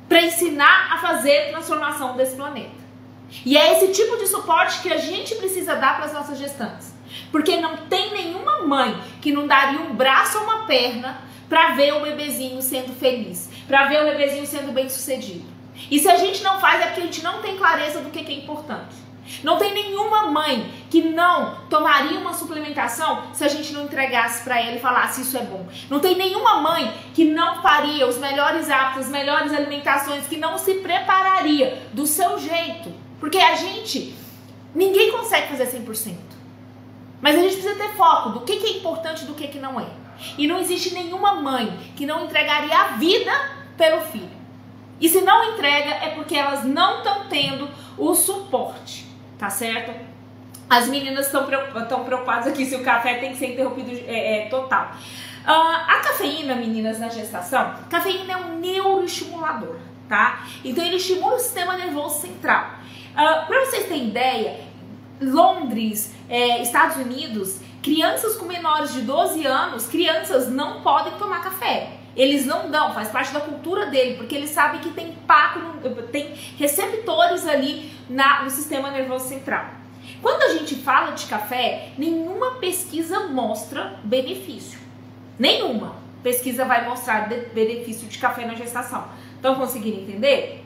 [0.07, 2.87] para ensinar a fazer transformação desse planeta.
[3.45, 6.95] E é esse tipo de suporte que a gente precisa dar para as nossas gestantes.
[7.33, 11.93] Porque não tem nenhuma mãe que não daria um braço ou uma perna para ver
[11.95, 15.56] o bebezinho sendo feliz, para ver o bebezinho sendo bem sucedido.
[15.91, 18.19] E se a gente não faz é porque a gente não tem clareza do que
[18.19, 19.07] é importante.
[19.43, 24.61] Não tem nenhuma mãe que não tomaria uma suplementação se a gente não entregasse para
[24.61, 25.67] ela e falasse isso é bom.
[25.91, 30.59] Não tem nenhuma mãe que não faria os melhores hábitos, as melhores alimentações, que não
[30.59, 32.93] se prepararia do seu jeito.
[33.19, 34.15] Porque a gente,
[34.75, 36.15] ninguém consegue fazer 100%.
[37.21, 39.81] Mas a gente precisa ter foco do que, é importante e do que, que não
[39.81, 39.87] é.
[40.39, 43.33] E não existe nenhuma mãe que não entregaria a vida
[43.77, 44.36] pelo filho.
[45.01, 49.07] E se não entrega é porque elas não estão tendo o suporte,
[49.39, 49.93] tá certo?
[50.69, 51.47] As meninas estão
[52.05, 54.93] preocupadas aqui se o café tem que ser interrompido é, é, total.
[55.47, 59.77] Uh, a cafeína, meninas, na gestação, cafeína é um neuroestimulador,
[60.09, 60.45] tá?
[60.65, 62.71] Então ele estimula o sistema nervoso central.
[63.13, 64.59] Uh, Para vocês terem ideia,
[65.21, 71.96] Londres, é, Estados Unidos, crianças com menores de 12 anos, crianças não podem tomar café.
[72.17, 75.61] Eles não dão, faz parte da cultura dele, porque eles sabem que tem impacto,
[76.11, 79.67] tem receptores ali na, no sistema nervoso central.
[80.23, 84.79] Quando a gente fala de café, nenhuma pesquisa mostra benefício.
[85.39, 89.05] Nenhuma pesquisa vai mostrar benefício de café na gestação.
[89.35, 90.65] Estão conseguindo entender?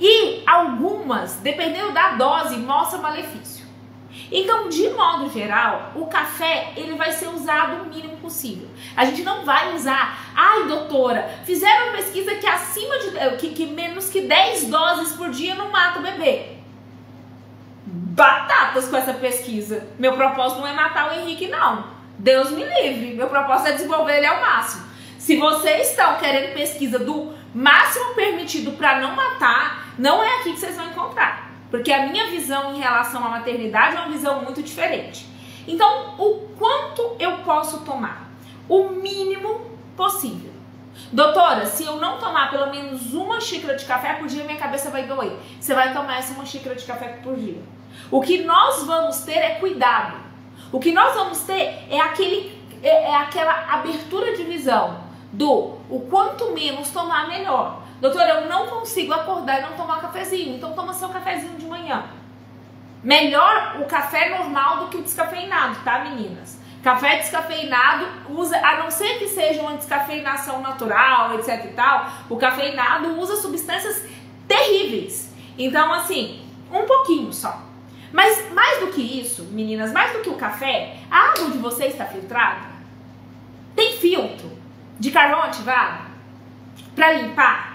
[0.00, 3.57] E algumas, dependendo da dose, mostra malefício.
[4.30, 8.68] Então, de modo geral, o café ele vai ser usado o mínimo possível.
[8.96, 13.66] A gente não vai usar, ai doutora, fizeram uma pesquisa que acima de que, que
[13.66, 16.58] menos que 10 doses por dia não mata o bebê
[18.18, 19.88] batatas com essa pesquisa.
[19.96, 21.84] Meu propósito não é matar o Henrique, não.
[22.18, 23.14] Deus me livre.
[23.14, 24.84] Meu propósito é desenvolver ele ao máximo.
[25.18, 30.58] Se vocês estão querendo pesquisa do máximo permitido para não matar, não é aqui que
[30.58, 31.47] vocês vão encontrar.
[31.70, 35.26] Porque a minha visão em relação à maternidade é uma visão muito diferente.
[35.66, 38.30] Então, o quanto eu posso tomar?
[38.68, 39.60] O mínimo
[39.96, 40.52] possível.
[41.12, 44.90] Doutora, se eu não tomar pelo menos uma xícara de café por dia, minha cabeça
[44.90, 45.36] vai doer.
[45.60, 47.62] Você vai tomar essa uma xícara de café por dia.
[48.10, 50.16] O que nós vamos ter é cuidado.
[50.72, 55.00] O que nós vamos ter é, aquele, é, é aquela abertura de visão
[55.32, 57.82] do o quanto menos tomar, melhor.
[58.00, 62.04] Doutora, eu não consigo acordar e não tomar cafezinho, então toma seu cafezinho de manhã.
[63.02, 66.58] Melhor o café normal do que o descafeinado, tá, meninas?
[66.82, 72.36] Café descafeinado usa, a não ser que seja uma descafeinação natural, etc e tal, o
[72.36, 74.04] cafeinado usa substâncias
[74.46, 75.34] terríveis.
[75.58, 76.40] Então, assim,
[76.72, 77.62] um pouquinho só.
[78.12, 81.92] Mas mais do que isso, meninas, mais do que o café, a água de vocês
[81.92, 82.68] está filtrada?
[83.74, 84.50] Tem filtro
[84.98, 86.04] de carvão ativado
[86.94, 87.67] para limpar?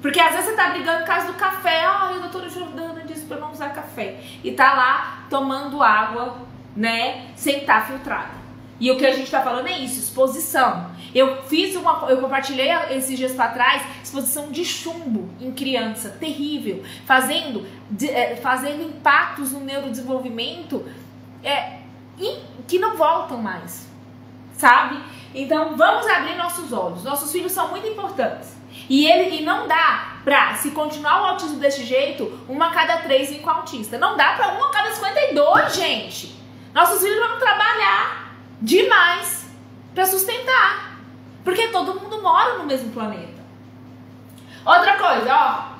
[0.00, 1.84] Porque às vezes você tá brigando por causa do café.
[1.84, 4.20] Ah, a doutora Jordana disse para não usar café.
[4.44, 6.36] E tá lá tomando água,
[6.76, 8.46] né, sem estar tá filtrada.
[8.78, 10.90] E o que a gente está falando é isso, exposição.
[11.14, 16.84] Eu fiz uma, eu compartilhei esses dias para trás exposição de chumbo em criança, terrível,
[17.06, 20.84] fazendo, de, é, fazendo impactos no neurodesenvolvimento
[21.42, 21.78] é,
[22.66, 23.88] que não voltam mais,
[24.56, 25.00] sabe?
[25.34, 27.02] Então vamos abrir nossos olhos.
[27.02, 28.55] Nossos filhos são muito importantes.
[28.88, 32.98] E ele e não dá pra, se continuar o autismo desse jeito, uma a cada
[32.98, 33.98] três vem com autista.
[33.98, 36.36] Não dá pra uma a cada 52, gente.
[36.74, 39.46] Nossos filhos vão trabalhar demais
[39.94, 40.98] para sustentar.
[41.44, 43.44] Porque todo mundo mora no mesmo planeta.
[44.64, 45.76] Outra coisa, ó.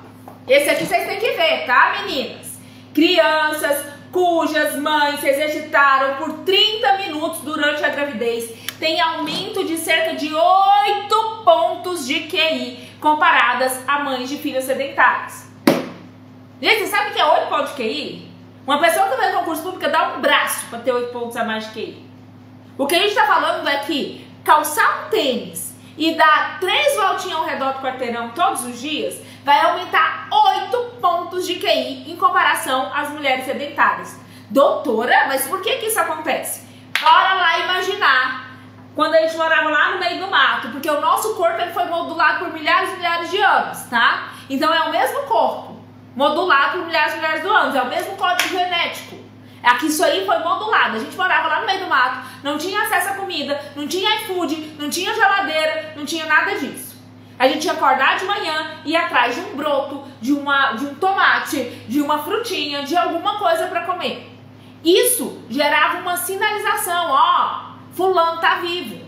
[0.47, 2.57] Esse aqui vocês têm que ver, tá, meninas?
[2.93, 10.15] Crianças cujas mães se exercitaram por 30 minutos durante a gravidez têm aumento de cerca
[10.15, 15.45] de 8 pontos de QI comparadas a mães de filhos sedentários.
[16.61, 18.31] Gente, você sabe o que é 8 pontos de QI?
[18.65, 21.43] Uma pessoa que vai no concurso público dá um braço para ter 8 pontos a
[21.43, 22.05] mais de QI.
[22.77, 27.37] O que a gente está falando é que calçar um tênis e dar três voltinhas
[27.37, 32.91] ao redor do quarteirão todos os dias, vai aumentar 8 pontos de QI em comparação
[32.93, 34.19] às mulheres sedentárias.
[34.49, 36.65] Doutora, mas por que, que isso acontece?
[37.01, 38.46] Bora lá imaginar
[38.97, 41.85] quando a gente morava lá no meio do mato, porque o nosso corpo ele foi
[41.85, 44.29] modulado por milhares e milhares de anos, tá?
[44.49, 45.79] Então é o mesmo corpo,
[46.15, 49.15] modulado por milhares e milhares de anos, é o mesmo código genético.
[49.61, 50.95] Aqui isso aí foi modulado.
[50.95, 54.21] A gente morava lá no meio do mato, não tinha acesso à comida, não tinha
[54.21, 56.97] iFood, não tinha geladeira, não tinha nada disso.
[57.37, 60.85] A gente ia acordar de manhã e ir atrás de um broto, de, uma, de
[60.87, 64.27] um tomate, de uma frutinha, de alguma coisa para comer.
[64.83, 67.66] Isso gerava uma sinalização, ó,
[67.97, 69.05] fulano tá vivo.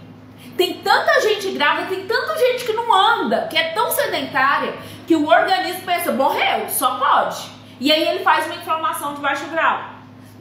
[0.58, 4.74] Tem tanta gente grávida, tem tanta gente que não anda, que é tão sedentária,
[5.08, 7.50] que o organismo pensa, morreu, só pode.
[7.80, 9.92] E aí ele faz uma inflamação de baixo grau.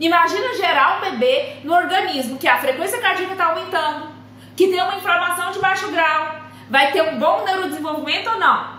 [0.01, 4.09] Imagina gerar um bebê no organismo que a frequência cardíaca está aumentando,
[4.57, 6.37] que tem uma inflamação de baixo grau,
[6.71, 8.79] vai ter um bom neurodesenvolvimento ou não?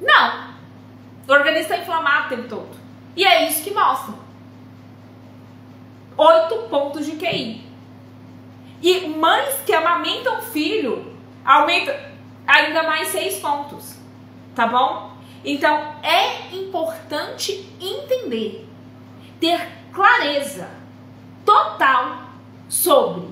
[0.00, 0.48] Não.
[1.26, 2.76] O organismo está inflamado o tempo todo.
[3.16, 4.14] E é isso que mostra.
[6.16, 7.67] Oito pontos de QI.
[8.80, 12.12] E mães que amamentam filho aumenta
[12.46, 13.96] ainda mais seis pontos.
[14.54, 15.12] Tá bom?
[15.44, 18.68] Então é importante entender,
[19.40, 20.68] ter clareza
[21.44, 22.22] total
[22.68, 23.28] sobre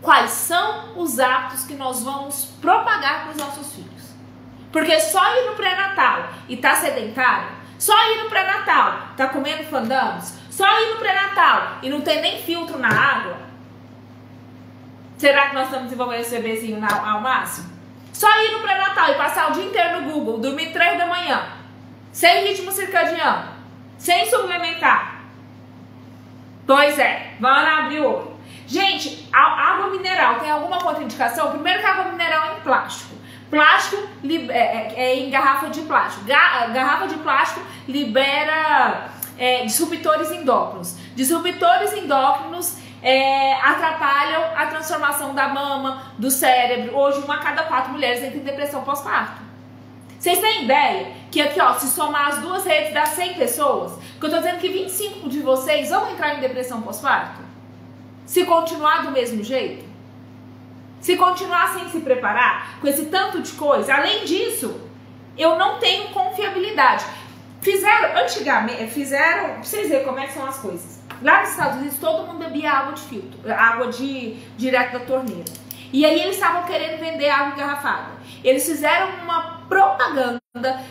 [0.00, 4.14] quais são os hábitos que nós vamos propagar para os nossos filhos.
[4.70, 7.48] Porque só ir no pré-natal e tá sedentário,
[7.78, 12.42] só ir no pré-natal, tá comendo fandangos, só ir no pré-natal e não ter nem
[12.42, 13.36] filtro na água,
[15.16, 17.72] será que nós estamos desenvolvendo esse bebezinho ao máximo?
[18.12, 21.48] Só ir no pré-natal e passar o dia inteiro no Google, dormir 3 da manhã,
[22.12, 23.48] sem ritmo circadiano,
[23.98, 25.24] sem suplementar.
[26.66, 28.34] Pois é, vamos abrir o olho.
[28.66, 31.50] Gente, a água mineral tem alguma contraindicação?
[31.50, 33.14] Primeiro que a água mineral é em plástico.
[33.50, 34.02] Plástico
[34.50, 36.24] é, é, é em garrafa de plástico.
[36.24, 40.96] Garrafa de plástico libera é, disruptores endócrinos.
[41.14, 46.96] Disruptores endócrinos é, atrapalham a transformação da mama, do cérebro.
[46.96, 49.42] Hoje, uma a cada quatro mulheres entra em depressão pós-parto.
[50.18, 53.92] Vocês têm ideia que aqui, ó, se somar as duas redes dá 100 pessoas?
[54.18, 57.42] Que eu tô dizendo que 25 de vocês vão entrar em depressão pós-parto?
[58.24, 59.84] Se continuar do mesmo jeito?
[60.98, 64.80] Se continuar sem se preparar, com esse tanto de coisa, além disso,
[65.36, 67.04] eu não tenho confiabilidade.
[67.60, 70.93] Fizeram, antigamente, fizeram, pra vocês verem como é que são as coisas.
[71.22, 75.44] Lá nos Estados Unidos, todo mundo bebia água de filtro, água de direto da torneira.
[75.92, 78.08] E aí eles estavam querendo vender água engarrafada.
[78.42, 80.40] Eles fizeram uma propaganda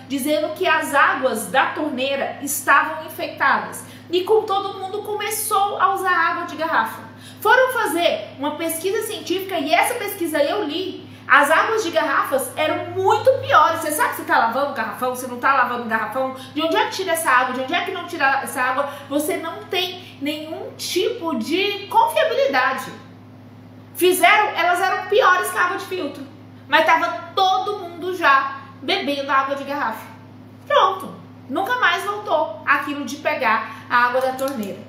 [0.08, 3.84] dizendo que as águas da torneira estavam infectadas.
[4.10, 7.02] E com todo mundo começou a usar água de garrafa.
[7.42, 11.03] Foram fazer uma pesquisa científica e essa pesquisa eu li.
[11.28, 13.82] As águas de garrafas eram muito piores.
[13.82, 16.92] Você sabe se está lavando garrafão, se não está lavando garrafão, de onde é que
[16.92, 18.90] tira essa água, de onde é que não tira essa água.
[19.10, 22.92] Você não tem nenhum tipo de confiabilidade.
[23.96, 26.24] Fizeram, elas eram piores que a água de filtro.
[26.68, 30.06] Mas estava todo mundo já bebendo água de garrafa.
[30.68, 31.14] Pronto.
[31.50, 34.80] Nunca mais voltou aquilo de pegar a água da torneira.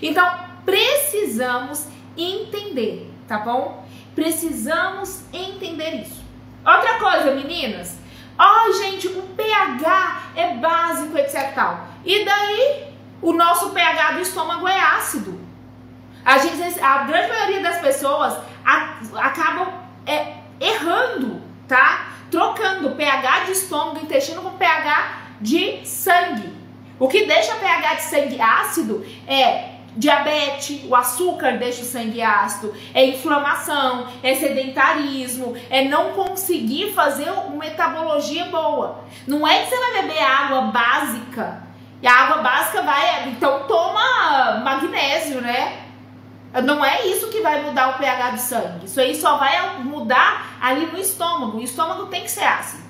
[0.00, 0.28] Então,
[0.64, 3.86] precisamos entender, tá bom?
[4.20, 6.22] Precisamos entender isso.
[6.62, 7.96] Outra coisa, meninas.
[8.38, 11.86] Ó, oh, gente, o pH é básico, etc tal.
[12.04, 15.40] E daí, o nosso pH do estômago é ácido.
[16.22, 18.36] A, gente, a grande maioria das pessoas
[19.16, 19.72] acabam
[20.04, 22.08] é, errando, tá?
[22.30, 26.54] Trocando pH de estômago e intestino com pH de sangue.
[26.98, 32.74] O que deixa pH de sangue ácido é diabetes, o açúcar deixa o sangue ácido,
[32.94, 39.04] é inflamação, é sedentarismo, é não conseguir fazer uma metabologia boa.
[39.28, 41.62] Não é que você vai beber água básica
[42.00, 45.82] e a água básica vai, então toma magnésio, né?
[46.64, 48.86] Não é isso que vai mudar o pH do sangue.
[48.86, 51.58] Isso aí só vai mudar ali no estômago.
[51.58, 52.82] O estômago tem que ser ácido.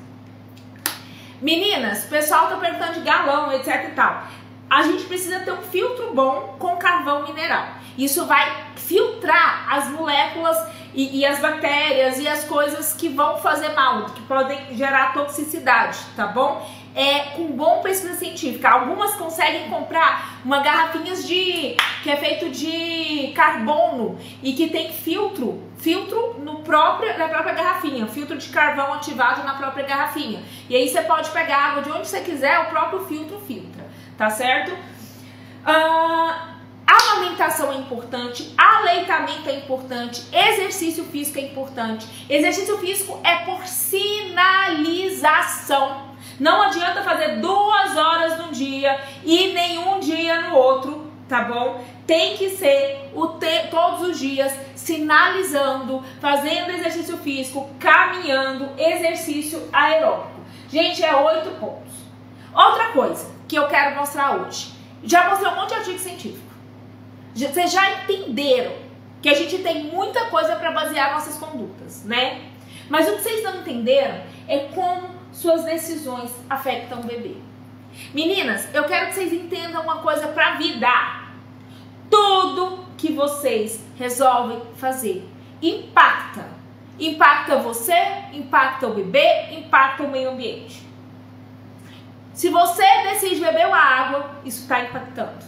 [1.42, 4.24] Meninas, o pessoal tá perguntando de galão, etc e tal
[4.70, 7.66] a gente precisa ter um filtro bom com carvão mineral.
[7.98, 10.56] Isso vai filtrar as moléculas
[10.94, 15.98] e, e, as bactérias e as coisas que vão fazer mal, que podem gerar toxicidade,
[16.16, 16.64] tá bom?
[16.94, 18.68] É com bom pesquisa científica.
[18.68, 25.62] Algumas conseguem comprar uma garrafinhas de que é feito de carbono e que tem filtro,
[25.78, 30.42] filtro no próprio na própria garrafinha, filtro de carvão ativado na própria garrafinha.
[30.68, 33.69] E aí você pode pegar água de onde você quiser, o próprio filtro filtra
[34.20, 34.72] tá certo?
[34.72, 36.34] Uh,
[36.86, 42.06] amamentação é importante, aleitamento é importante, exercício físico é importante.
[42.28, 44.50] Exercício físico é por sinalização.
[46.38, 51.82] Não adianta fazer duas horas num dia e nenhum dia no outro, tá bom?
[52.06, 60.40] Tem que ser o te todos os dias sinalizando, fazendo exercício físico, caminhando, exercício aeróbico.
[60.68, 61.94] Gente, é oito pontos.
[62.52, 64.70] Outra coisa, que eu quero mostrar hoje.
[65.02, 66.52] Já mostrei um monte de artigo científico.
[67.34, 68.72] Vocês já entenderam
[69.20, 72.42] que a gente tem muita coisa para basear nossas condutas, né?
[72.88, 77.34] Mas o que vocês não entenderam é como suas decisões afetam o bebê.
[78.14, 80.88] Meninas, eu quero que vocês entendam uma coisa para vida.
[82.08, 85.28] Tudo que vocês resolvem fazer
[85.60, 86.46] impacta.
[87.00, 87.98] Impacta você,
[88.32, 90.89] impacta o bebê, impacta o meio ambiente.
[92.32, 95.44] Se você decide beber uma água, isso está impactando.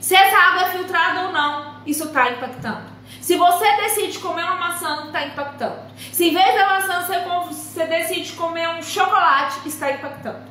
[0.00, 2.90] Se essa água é filtrada ou não, isso está impactando.
[3.20, 5.82] Se você decide comer uma maçã, está impactando.
[6.12, 10.48] Se em vez da maçã você, decide comer um chocolate, está impactando.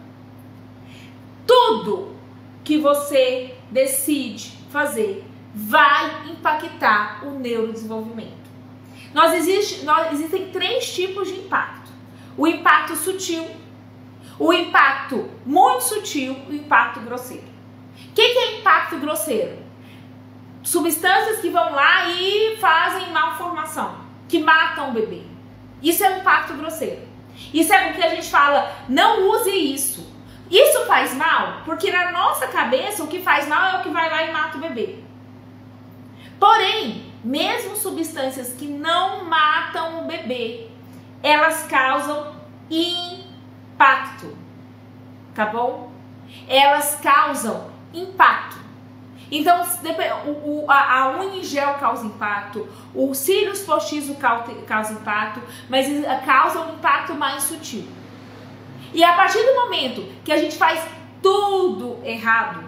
[1.48, 2.16] Tudo
[2.64, 8.50] que você decide fazer vai impactar o neurodesenvolvimento.
[9.14, 11.92] Nós existe, nós, existem três tipos de impacto:
[12.38, 13.48] o impacto sutil,
[14.40, 17.44] o impacto muito sutil e o impacto grosseiro.
[18.10, 19.60] O que, que é impacto grosseiro?
[20.64, 24.08] Substâncias que vão lá e fazem malformação.
[24.30, 25.24] que matam o bebê.
[25.82, 27.02] Isso é um impacto grosseiro.
[27.52, 30.08] Isso é o que a gente fala, não use isso.
[30.52, 34.10] Isso faz mal, porque na nossa cabeça o que faz mal é o que vai
[34.10, 35.00] lá e mata o bebê.
[36.40, 40.68] Porém, mesmo substâncias que não matam o bebê,
[41.22, 42.36] elas causam
[42.70, 44.09] impacto.
[45.40, 45.90] Tá bom?
[46.50, 48.58] Elas causam impacto.
[49.32, 49.66] Então,
[50.68, 54.18] a unha em gel causa impacto, o cílios postiço
[54.68, 55.88] causa impacto, mas
[56.26, 57.88] causa um impacto mais sutil.
[58.94, 60.86] E a partir do momento que a gente faz
[61.22, 62.62] tudo errado,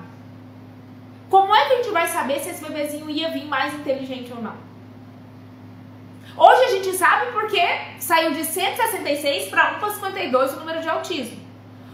[1.29, 4.41] como é que a gente vai saber se esse bebezinho ia vir mais inteligente ou
[4.41, 4.55] não?
[6.37, 7.61] Hoje a gente sabe porque
[7.99, 11.40] saiu de 166 para 1,52 o número de autismo.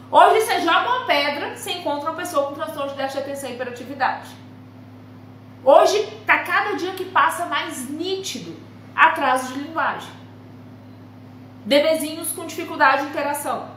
[0.09, 3.49] Hoje você joga uma pedra, você encontra uma pessoa com transtorno de déficit de atenção
[3.49, 4.29] e hiperatividade.
[5.63, 8.55] Hoje está cada dia que passa mais nítido
[8.95, 10.09] atraso de linguagem.
[11.65, 13.69] Bebezinhos com dificuldade de interação.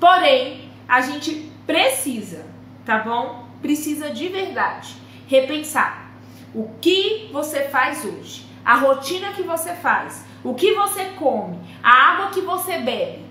[0.00, 2.44] Porém, a gente precisa,
[2.84, 3.46] tá bom?
[3.62, 4.96] Precisa de verdade
[5.28, 6.10] repensar
[6.52, 11.90] o que você faz hoje, a rotina que você faz, o que você come, a
[11.90, 13.21] água que você bebe,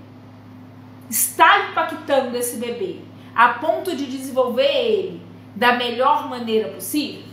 [1.12, 2.99] está impactando esse bebê
[3.36, 5.22] a ponto de desenvolver ele
[5.55, 7.24] da melhor maneira possível?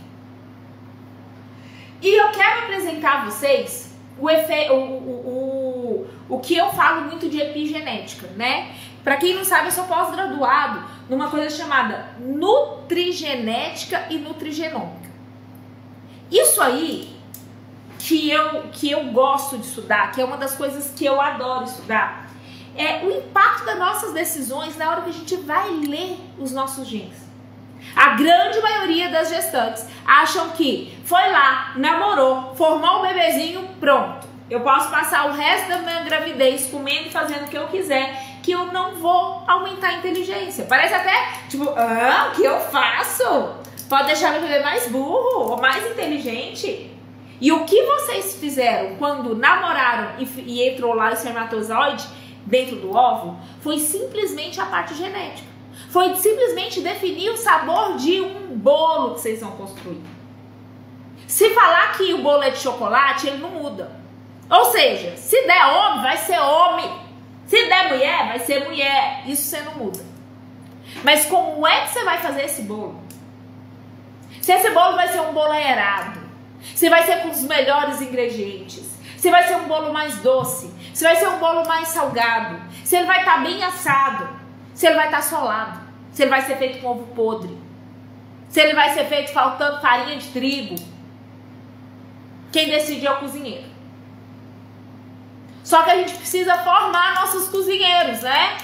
[2.01, 7.05] E eu quero apresentar a vocês o, efe, o, o, o, o que eu falo
[7.05, 8.73] muito de epigenética, né?
[9.03, 15.09] Para quem não sabe, eu sou pós-graduado numa coisa chamada nutrigenética e nutrigenômica.
[16.29, 17.17] Isso aí
[17.97, 21.65] que eu, que eu gosto de estudar, que é uma das coisas que eu adoro
[21.65, 22.28] estudar,
[22.79, 26.87] é o impacto das nossas decisões na hora que a gente vai ler os nossos
[26.87, 27.27] genes.
[27.93, 34.27] A grande maioria das gestantes acham que foi lá, namorou, formou um bebezinho, pronto.
[34.49, 38.39] Eu posso passar o resto da minha gravidez comendo e fazendo o que eu quiser,
[38.41, 40.65] que eu não vou aumentar a inteligência.
[40.67, 43.55] Parece até, tipo, ah, o que eu faço?
[43.89, 46.89] Pode deixar meu bebê mais burro ou mais inteligente?
[47.41, 52.05] E o que vocês fizeram quando namoraram e, e entrou lá o espermatozoide
[52.49, 55.47] dentro do ovo foi simplesmente a parte genética.
[55.89, 60.01] Foi simplesmente definir o sabor de um bolo que vocês vão construir.
[61.27, 63.91] Se falar que o bolo é de chocolate, ele não muda.
[64.49, 66.91] Ou seja, se der homem, vai ser homem.
[67.45, 69.23] Se der mulher, vai ser mulher.
[69.27, 70.03] Isso você não muda.
[71.03, 72.99] Mas como é que você vai fazer esse bolo?
[74.41, 76.19] Se esse bolo vai ser um bolo aerado,
[76.75, 81.05] se vai ser com os melhores ingredientes, se vai ser um bolo mais doce, se
[81.05, 84.27] vai ser um bolo mais salgado, se ele vai estar tá bem assado,
[84.73, 85.79] se ele vai estar tá solado,
[86.11, 87.57] se ele vai ser feito com ovo podre,
[88.49, 90.75] se ele vai ser feito faltando farinha de trigo.
[92.51, 93.69] Quem decide é o cozinheiro.
[95.63, 98.57] Só que a gente precisa formar nossos cozinheiros, né?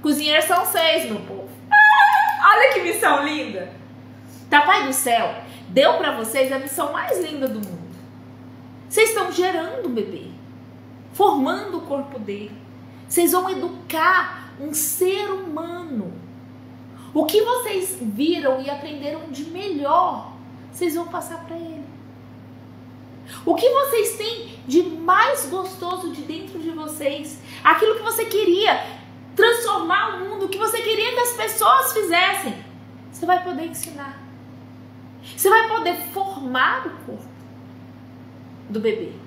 [0.00, 1.50] Cozinheiros são seis, meu povo.
[2.46, 3.72] olha que missão linda!
[4.48, 5.34] Pai do céu
[5.70, 7.96] deu para vocês a missão mais linda do mundo.
[8.88, 10.31] Vocês estão gerando bebê,
[11.22, 12.50] formando o corpo dele.
[13.08, 16.12] Vocês vão educar um ser humano.
[17.14, 20.32] O que vocês viram e aprenderam de melhor,
[20.72, 21.84] vocês vão passar para ele.
[23.46, 28.84] O que vocês têm de mais gostoso de dentro de vocês, aquilo que você queria
[29.36, 32.64] transformar o mundo, o que você queria que as pessoas fizessem,
[33.12, 34.20] você vai poder ensinar.
[35.36, 37.28] Você vai poder formar o corpo
[38.68, 39.21] do bebê.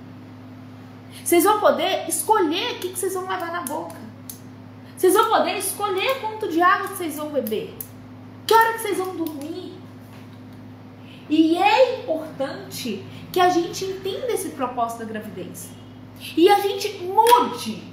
[1.23, 3.95] Vocês vão poder escolher o que vocês vão levar na boca.
[4.95, 7.75] Vocês vão poder escolher quanto de água vocês vão beber.
[8.45, 9.73] Que hora que vocês vão dormir.
[11.29, 15.69] E é importante que a gente entenda esse propósito da gravidez.
[16.37, 17.83] E a gente mude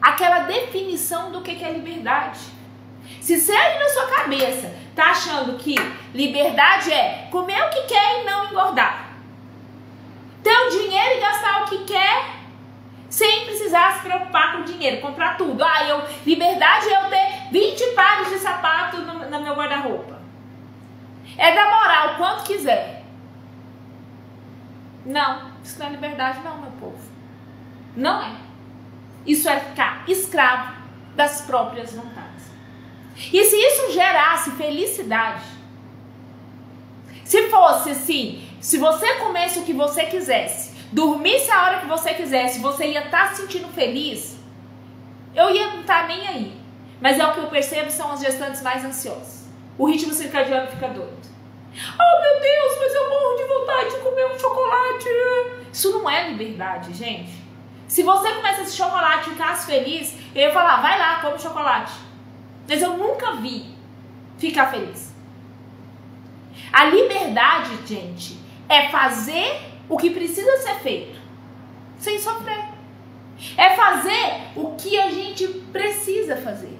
[0.00, 2.40] aquela definição do que é liberdade.
[3.20, 5.74] Se você na sua cabeça tá achando que
[6.14, 9.05] liberdade é comer o que quer e não engordar,
[10.46, 12.36] ter o dinheiro e gastar o que quer
[13.10, 15.64] sem precisar se preocupar com o dinheiro, comprar tudo.
[15.64, 20.20] Ah, eu liberdade é eu ter 20 pares de sapato no, no meu guarda-roupa.
[21.36, 23.04] É da moral, quanto quiser.
[25.04, 26.98] Não, isso não é liberdade, não, meu povo.
[27.96, 28.36] Não é.
[29.26, 30.76] Isso é ficar escravo
[31.16, 32.50] das próprias vontades.
[33.16, 35.44] E se isso gerasse felicidade,
[37.24, 42.12] se fosse assim, se você comesse o que você quisesse, dormisse a hora que você
[42.14, 44.36] quisesse, você ia estar tá se sentindo feliz,
[45.36, 46.60] eu ia não estar tá nem aí.
[47.00, 49.46] Mas é o que eu percebo são as gestantes mais ansiosas.
[49.78, 51.16] O ritmo circadiano fica doido.
[51.76, 55.08] Oh meu Deus, mas eu morro de vontade de comer um chocolate.
[55.72, 57.40] Isso não é liberdade, gente.
[57.86, 61.92] Se você começa esse chocolate e ficasse feliz, eu ia falar, vai lá, come chocolate.
[62.68, 63.76] Mas eu nunca vi
[64.36, 65.14] ficar feliz.
[66.72, 71.20] A liberdade, gente, é fazer o que precisa ser feito
[71.98, 72.64] sem sofrer.
[73.56, 76.76] É fazer o que a gente precisa fazer.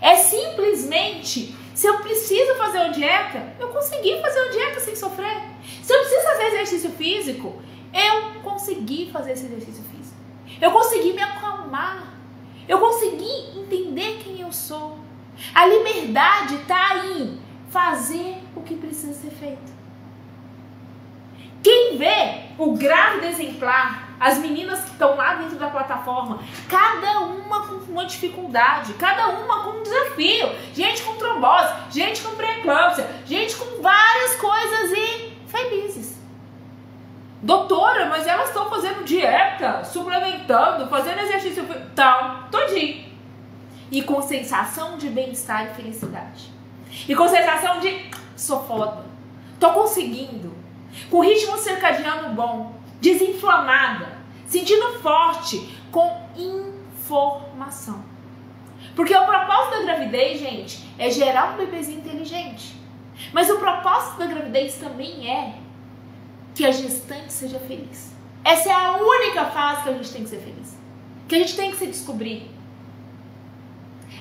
[0.00, 5.42] É simplesmente, se eu preciso fazer uma dieta, eu consegui fazer uma dieta sem sofrer.
[5.82, 7.62] Se eu preciso fazer exercício físico,
[7.92, 10.16] eu consegui fazer esse exercício físico.
[10.60, 12.14] Eu consegui me acalmar.
[12.68, 14.98] Eu consegui entender quem eu sou.
[15.54, 17.38] A liberdade está em
[17.70, 19.75] fazer o que precisa ser feito.
[21.66, 26.38] Quem vê o grávida exemplar, as meninas que estão lá dentro da plataforma,
[26.68, 30.48] cada uma com uma dificuldade, cada uma com um desafio.
[30.72, 36.16] Gente com trombose, gente com pré-eclâmpsia, gente com várias coisas e felizes.
[37.42, 43.06] Doutora, mas elas estão fazendo dieta, suplementando, fazendo exercício tal, todinho.
[43.90, 46.48] E com sensação de bem-estar e felicidade.
[47.08, 49.04] E com sensação de sou foda,
[49.58, 50.55] tô conseguindo,
[51.10, 58.04] com ritmo circadiano bom, desinflamada, sentindo forte, com informação.
[58.94, 62.74] Porque o propósito da gravidez, gente, é gerar um bebezinho inteligente.
[63.32, 65.54] Mas o propósito da gravidez também é
[66.54, 68.14] que a gestante seja feliz.
[68.42, 70.76] Essa é a única fase que a gente tem que ser feliz.
[71.28, 72.50] Que a gente tem que se descobrir.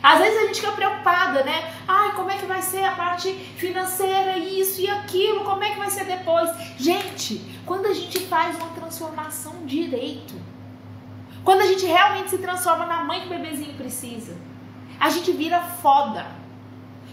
[0.05, 1.73] Às vezes a gente fica preocupada, né?
[1.87, 5.79] Ai, como é que vai ser a parte financeira, isso e aquilo, como é que
[5.79, 6.47] vai ser depois?
[6.77, 10.35] Gente, quando a gente faz uma transformação direito,
[11.43, 14.37] quando a gente realmente se transforma na mãe que o bebezinho precisa,
[14.99, 16.27] a gente vira foda.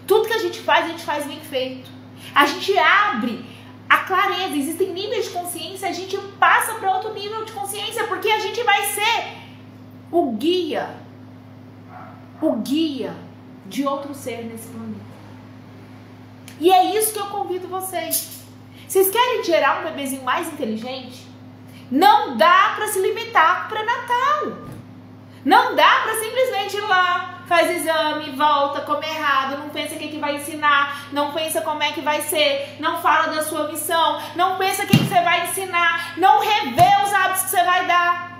[0.06, 1.90] Tudo que a gente faz, a gente faz bem feito.
[2.34, 3.42] A gente abre
[3.88, 8.28] a clareza, existem níveis de consciência, a gente passa para outro nível de consciência, porque
[8.28, 9.38] a gente vai ser
[10.10, 11.00] o guia
[12.42, 13.14] o guia
[13.66, 15.12] de outro ser nesse planeta.
[16.60, 18.42] E é isso que eu convido vocês.
[18.86, 21.26] Vocês querem gerar um bebezinho mais inteligente?
[21.90, 24.72] Não dá para se limitar para Natal.
[25.44, 30.08] Não dá para simplesmente ir lá, faz exame, volta, come errado, não pensa o que,
[30.08, 34.20] que vai ensinar, não pensa como é que vai ser, não fala da sua missão,
[34.36, 37.86] não pensa o que, que você vai ensinar, não revê os hábitos que você vai
[37.86, 38.31] dar.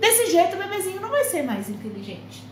[0.00, 2.42] Desse jeito o bebezinho não vai ser mais inteligente.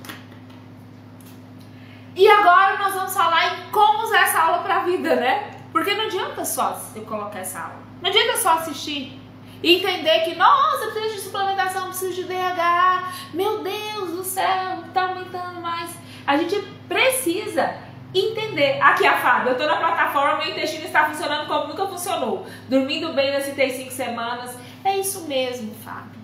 [2.15, 5.51] E agora nós vamos falar em como usar essa aula para a vida, né?
[5.73, 7.81] Porque não adianta só eu colocar essa aula.
[8.03, 9.19] Não adianta só assistir
[9.63, 13.13] e entender que, nossa, eu preciso de suplementação, preciso de DH.
[13.33, 15.91] Meu Deus do céu, tá aumentando mais.
[16.27, 17.77] A gente precisa
[18.15, 18.81] entender.
[18.83, 22.47] Aqui a Fábio, eu tô na plataforma, meu intestino está funcionando como nunca funcionou.
[22.69, 24.57] Dormindo bem nas 35 semanas.
[24.85, 26.18] É isso mesmo, Fábio.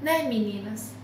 [0.00, 0.94] Né, meninas?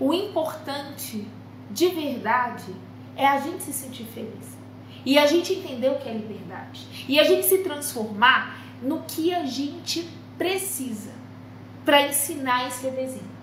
[0.00, 1.26] O importante,
[1.70, 2.74] de verdade,
[3.16, 4.56] é a gente se sentir feliz.
[5.04, 6.86] E a gente entender o que é liberdade.
[7.08, 11.12] E a gente se transformar no que a gente precisa
[11.84, 13.36] para ensinar esse bebezinho.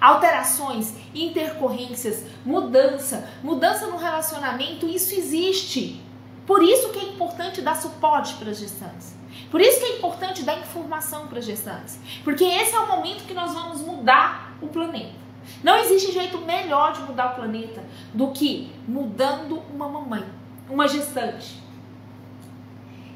[0.00, 6.02] Alterações, intercorrências, mudança, mudança no relacionamento, isso existe.
[6.46, 9.15] Por isso que é importante dar suporte para as gestantes.
[9.50, 13.24] Por isso que é importante dar informação para as gestantes, porque esse é o momento
[13.24, 15.26] que nós vamos mudar o planeta.
[15.62, 20.24] Não existe jeito melhor de mudar o planeta do que mudando uma mamãe,
[20.68, 21.62] uma gestante.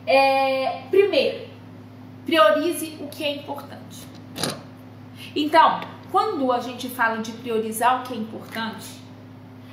[0.06, 1.48] É, primeiro,
[2.24, 4.06] priorize o que é importante.
[5.34, 5.80] Então,
[6.12, 9.00] quando a gente fala de priorizar o que é importante,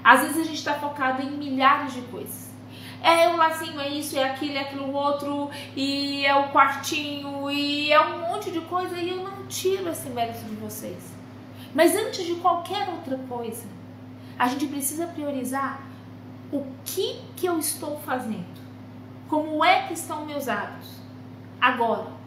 [0.03, 2.46] às vezes a gente está focado em milhares de coisas
[3.01, 7.91] é o lacinho, é isso, é aquilo, é aquilo outro, e é o quartinho, e
[7.91, 11.13] é um monte de coisa, e eu não tiro esse mérito de vocês.
[11.73, 13.65] Mas antes de qualquer outra coisa,
[14.37, 15.81] a gente precisa priorizar
[16.51, 18.57] o que que eu estou fazendo.
[19.27, 20.99] Como é que estão meus hábitos?
[21.59, 22.17] Agora.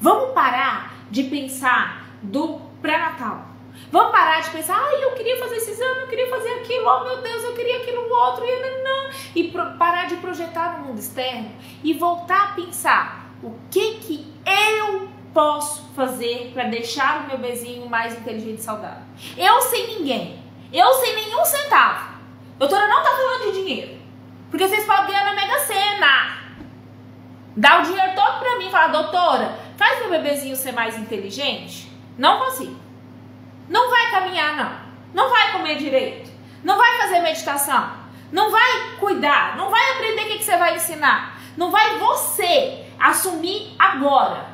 [0.00, 3.47] Vamos parar de pensar do pré-natal
[3.90, 7.04] Vamos parar de pensar, ai, eu queria fazer esse exame, eu queria fazer aquilo, oh
[7.04, 9.10] meu Deus, eu queria aquilo outro, e não, não.
[9.34, 11.50] E pro, parar de projetar no mundo externo
[11.82, 17.88] e voltar a pensar o que que eu posso fazer para deixar o meu bezinho
[17.88, 19.02] mais inteligente e saudável.
[19.36, 22.18] Eu sem ninguém, eu sem nenhum centavo.
[22.58, 23.98] Doutora, não tá falando de dinheiro.
[24.50, 26.38] Porque vocês podem ganhar na Mega Sena.
[27.56, 31.90] Dá o dinheiro todo pra mim e falar, doutora, faz meu bebezinho ser mais inteligente?
[32.16, 32.87] Não consigo.
[33.68, 34.88] Não vai caminhar, não.
[35.14, 36.30] Não vai comer direito.
[36.62, 37.92] Não vai fazer meditação.
[38.30, 41.38] Não vai cuidar, não vai aprender o que, você vai ensinar.
[41.56, 44.46] Não vai você assumir agora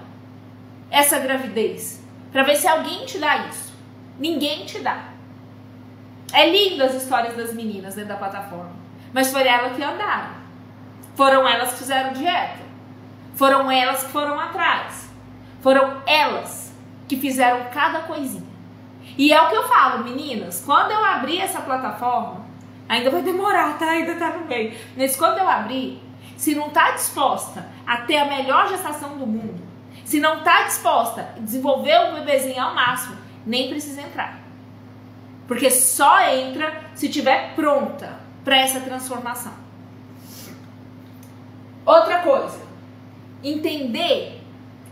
[0.90, 2.02] essa gravidez.
[2.30, 3.72] Para ver se alguém te dá isso.
[4.18, 5.08] Ninguém te dá.
[6.32, 8.72] É lindo as histórias das meninas dentro da plataforma.
[9.12, 10.34] Mas foi elas que andaram.
[11.16, 12.62] Foram elas que fizeram dieta.
[13.34, 15.08] Foram elas que foram atrás.
[15.60, 16.72] Foram elas
[17.08, 18.43] que fizeram cada coisinha.
[19.16, 22.44] E é o que eu falo, meninas, quando eu abrir essa plataforma,
[22.88, 23.90] ainda vai demorar, tá?
[23.90, 24.76] Ainda tá no meio.
[24.96, 26.02] Mas quando eu abrir,
[26.36, 29.62] se não tá disposta a ter a melhor gestação do mundo,
[30.04, 34.40] se não tá disposta a desenvolver o bebezinho ao máximo, nem precisa entrar.
[35.46, 39.52] Porque só entra se tiver pronta para essa transformação.
[41.86, 42.60] Outra coisa,
[43.42, 44.42] entender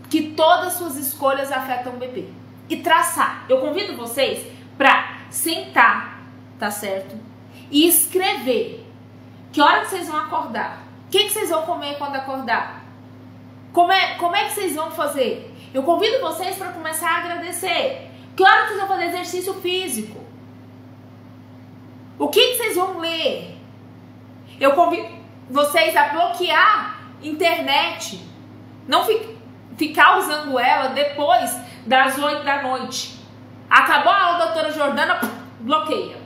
[0.09, 2.29] que todas as suas escolhas afetam o bebê
[2.73, 3.45] e traçar.
[3.49, 4.47] Eu convido vocês
[4.79, 6.23] para sentar,
[6.59, 7.15] tá certo?
[7.71, 8.87] E escrever.
[9.53, 10.83] Que hora que vocês vão acordar?
[11.07, 12.83] O que, que vocês vão comer quando acordar?
[13.73, 15.55] Como é, como é que vocês vão fazer?
[15.75, 18.11] Eu convido vocês para começar a agradecer.
[18.35, 20.19] Que hora que vocês vão fazer exercício físico?
[22.19, 23.59] O que, que vocês vão ler?
[24.59, 25.09] Eu convido
[25.51, 28.23] vocês a bloquear internet.
[28.89, 29.32] Não fi,
[29.77, 31.57] ficar usando ela depois
[31.87, 33.19] das 8 da noite.
[33.69, 35.21] Acabou a aula, doutora Jordana,
[35.61, 36.21] bloqueia.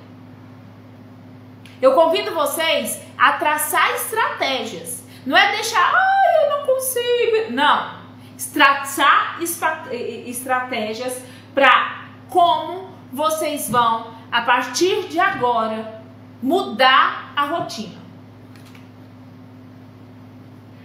[1.80, 5.04] Eu convido vocês a traçar estratégias.
[5.24, 7.52] Não é deixar, ai, eu não consigo.
[7.52, 8.06] Não.
[8.52, 11.22] Traçar estratégias
[11.54, 16.02] para como vocês vão, a partir de agora,
[16.42, 17.96] mudar a rotina.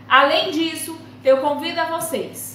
[0.07, 2.50] Além disso, eu convido a vocês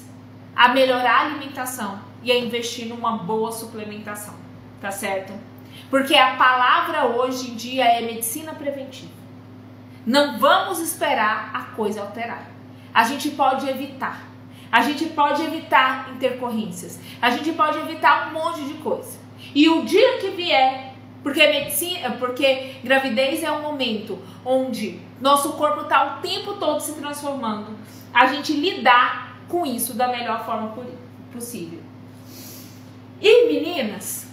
[0.57, 4.35] a melhorar a alimentação e a investir numa boa suplementação,
[4.81, 5.35] tá certo?
[5.91, 9.13] Porque a palavra hoje em dia é medicina preventiva.
[10.07, 12.51] Não vamos esperar a coisa alterar.
[12.95, 14.25] A gente pode evitar.
[14.73, 16.99] A gente pode evitar intercorrências.
[17.21, 19.19] A gente pode evitar um monte de coisa.
[19.55, 25.83] E o dia que vier, porque medicina, porque gravidez é um momento onde nosso corpo
[25.83, 27.77] está o tempo todo se transformando.
[28.13, 30.75] A gente lidar com isso da melhor forma
[31.33, 31.81] possível.
[33.21, 34.27] E meninas,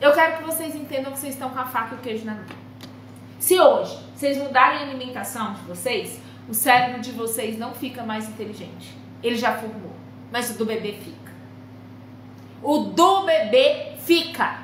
[0.00, 2.34] eu quero que vocês entendam que vocês estão com a faca e o queijo na
[2.34, 2.44] mão.
[3.38, 8.28] Se hoje vocês mudarem a alimentação de vocês, o cérebro de vocês não fica mais
[8.28, 8.96] inteligente.
[9.22, 9.94] Ele já formou,
[10.30, 11.32] mas o do bebê fica.
[12.62, 14.60] O do bebê fica.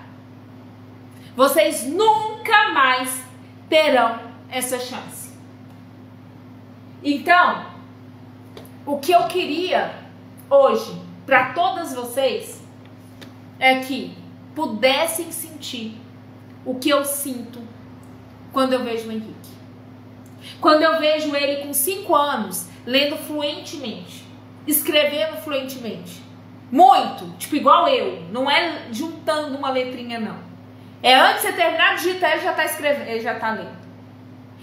[1.34, 3.22] Vocês nunca mais
[3.68, 4.20] terão
[4.50, 5.32] essa chance.
[7.02, 7.66] Então,
[8.88, 9.94] o que eu queria
[10.48, 12.58] hoje para todas vocês
[13.58, 14.16] é que
[14.54, 16.00] pudessem sentir
[16.64, 17.60] o que eu sinto
[18.50, 19.50] quando eu vejo o Henrique.
[20.58, 24.24] Quando eu vejo ele com 5 anos lendo fluentemente,
[24.66, 26.22] escrevendo fluentemente.
[26.72, 30.38] Muito, tipo igual eu, não é juntando uma letrinha não.
[31.02, 33.77] É antes de você terminar de digitar, ele já tá escrevendo, ele já tá lendo.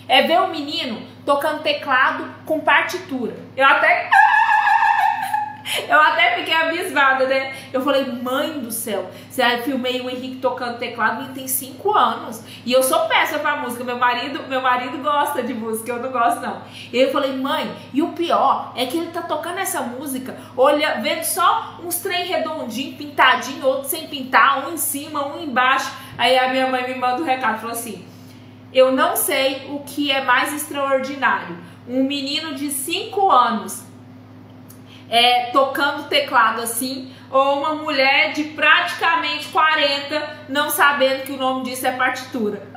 [0.07, 3.35] É ver o menino tocando teclado com partitura.
[3.55, 4.09] Eu até
[5.89, 7.55] eu até fiquei abismada, né?
[7.73, 9.09] Eu falei, mãe do céu.
[9.29, 12.43] Você filmei o Henrique tocando teclado e tem 5 anos.
[12.65, 13.83] E eu sou péssima pra música.
[13.83, 16.61] Meu marido, meu marido gosta de música, eu não gosto, não.
[16.93, 21.01] E eu falei, mãe, e o pior é que ele tá tocando essa música, olha,
[21.01, 25.91] vendo só uns trem redondinho, pintadinho, outro sem pintar, um em cima, um embaixo.
[26.17, 28.05] Aí a minha mãe me manda um recado, falou assim:
[28.76, 31.57] Eu não sei o que é mais extraordinário.
[31.88, 33.86] Um menino de 5 anos
[35.09, 41.63] é, tocando teclado assim, ou uma mulher de praticamente 40 não sabendo que o nome
[41.63, 42.67] disso é partitura.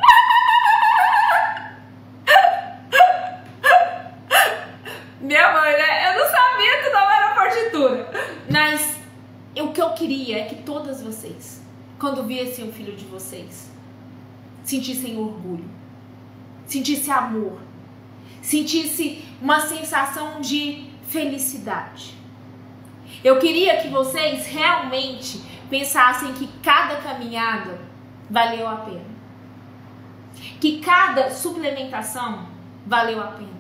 [5.21, 6.11] Minha mãe, né?
[6.11, 8.09] Eu não sabia que não era partitura.
[8.49, 8.97] Mas
[9.61, 11.61] o que eu queria é que todas vocês,
[11.99, 13.69] quando viessem o filho de vocês,
[14.63, 15.69] sentissem orgulho,
[16.69, 17.59] sentissem amor,
[18.41, 22.15] sentissem uma sensação de felicidade.
[23.25, 27.81] Eu queria que vocês realmente pensassem que cada caminhada
[28.31, 29.19] valeu a pena.
[30.61, 32.47] Que cada suplementação
[32.87, 33.59] valeu a pena.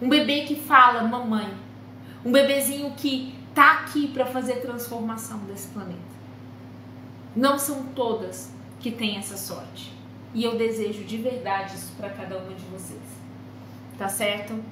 [0.00, 1.54] Um bebê que fala mamãe.
[2.24, 6.00] Um bebezinho que tá aqui para fazer transformação desse planeta.
[7.34, 9.92] Não são todas que têm essa sorte.
[10.34, 13.00] E eu desejo de verdade isso para cada uma de vocês.
[13.98, 14.62] Tá certo?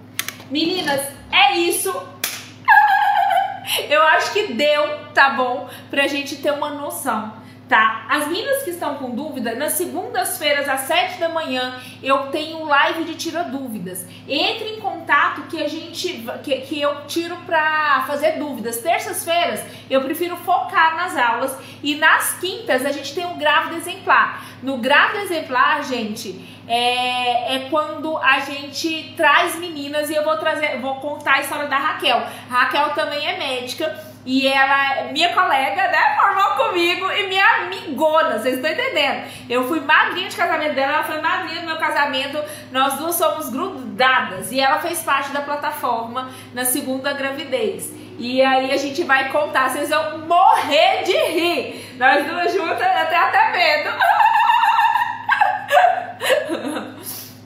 [0.50, 1.00] Meninas,
[1.30, 1.92] é isso.
[3.88, 5.68] Eu acho que deu, tá bom?
[5.90, 7.39] Pra gente ter uma noção
[7.70, 8.04] tá?
[8.08, 13.04] As meninas que estão com dúvida, nas segundas-feiras às 7 da manhã, eu tenho live
[13.04, 14.04] de tira dúvidas.
[14.28, 18.78] Entre em contato que a gente que, que eu tiro pra fazer dúvidas.
[18.78, 24.44] Terças-feiras eu prefiro focar nas aulas e nas quintas a gente tem o grávido exemplar.
[24.64, 30.80] No grávido exemplar, gente, é, é, quando a gente traz meninas e eu vou trazer,
[30.80, 32.18] vou contar a história da Raquel.
[32.50, 36.16] A Raquel também é médica e ela minha colega, né?
[36.16, 39.24] Formou comigo e minha amigona, vocês estão entendendo?
[39.48, 43.48] Eu fui madrinha de casamento dela, ela foi madrinha do meu casamento, nós duas somos
[43.48, 44.52] grudadas.
[44.52, 47.92] E ela fez parte da plataforma na segunda gravidez.
[48.18, 51.96] E aí a gente vai contar, vocês vão morrer de rir.
[51.96, 53.98] Nós duas juntas, até até medo.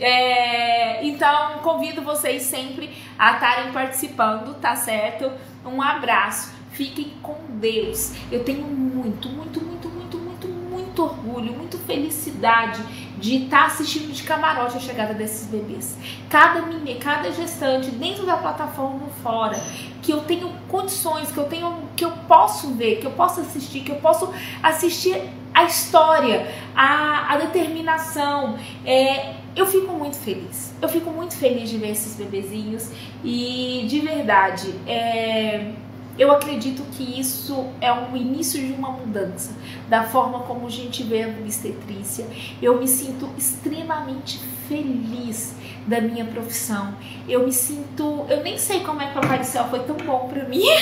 [0.01, 5.33] É, então, convido vocês sempre a estarem participando, tá certo?
[5.64, 6.54] Um abraço.
[6.75, 8.12] Fiquem com Deus.
[8.33, 12.83] Eu tenho muito, muito, muito, muito, muito, muito orgulho, muito felicidade
[13.16, 15.97] de estar assistindo de camarote a chegada desses bebês.
[16.29, 19.57] Cada menina, cada gestante dentro da plataforma fora,
[20.03, 23.81] que eu tenho condições, que eu tenho, que eu posso ver, que eu posso assistir,
[23.83, 28.59] que eu posso assistir a história, a, a determinação.
[28.85, 30.75] É, eu fico muito feliz.
[30.83, 32.91] Eu fico muito feliz de ver esses bebezinhos
[33.22, 35.72] e de verdade, é,
[36.19, 39.53] eu acredito que isso é o início de uma mudança
[39.89, 42.27] da forma como a gente vê a obstetrícia.
[42.62, 44.39] Eu me sinto extremamente
[44.69, 45.55] feliz
[45.87, 46.95] da minha profissão.
[47.29, 49.97] Eu me sinto, eu nem sei como é que o Papai do Céu foi tão
[49.97, 50.62] bom para mim.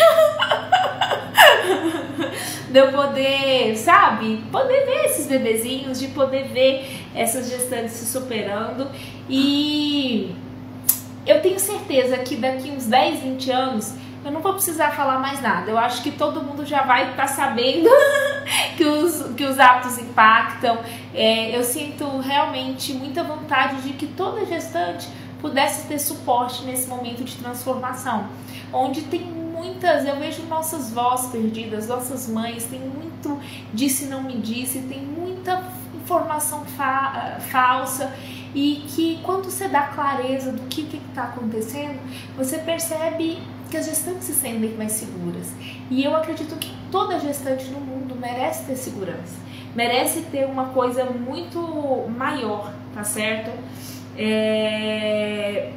[2.70, 8.88] de eu poder, sabe, poder ver esses bebezinhos, de poder ver essas gestantes se superando
[9.28, 10.34] e
[11.26, 13.94] eu tenho certeza que daqui uns 10, 20 anos
[14.24, 15.70] eu não vou precisar falar mais nada.
[15.70, 17.88] Eu acho que todo mundo já vai estar tá sabendo
[18.76, 20.78] que, os, que os hábitos impactam.
[21.14, 25.08] É, eu sinto realmente muita vontade de que toda gestante
[25.40, 28.28] pudesse ter suporte nesse momento de transformação,
[28.72, 33.40] onde tem muitas, eu vejo nossas vozes perdidas, nossas mães, tem muito
[33.74, 35.62] disse não me disse, tem muita
[35.94, 38.12] informação fa falsa
[38.54, 41.98] e que quando você dá clareza do que está acontecendo,
[42.36, 43.38] você percebe
[43.72, 45.50] que as gestantes se sentem mais seguras.
[45.90, 49.34] E eu acredito que toda gestante no mundo merece ter segurança,
[49.74, 51.58] merece ter uma coisa muito
[52.14, 53.50] maior, tá certo?
[54.16, 55.72] É...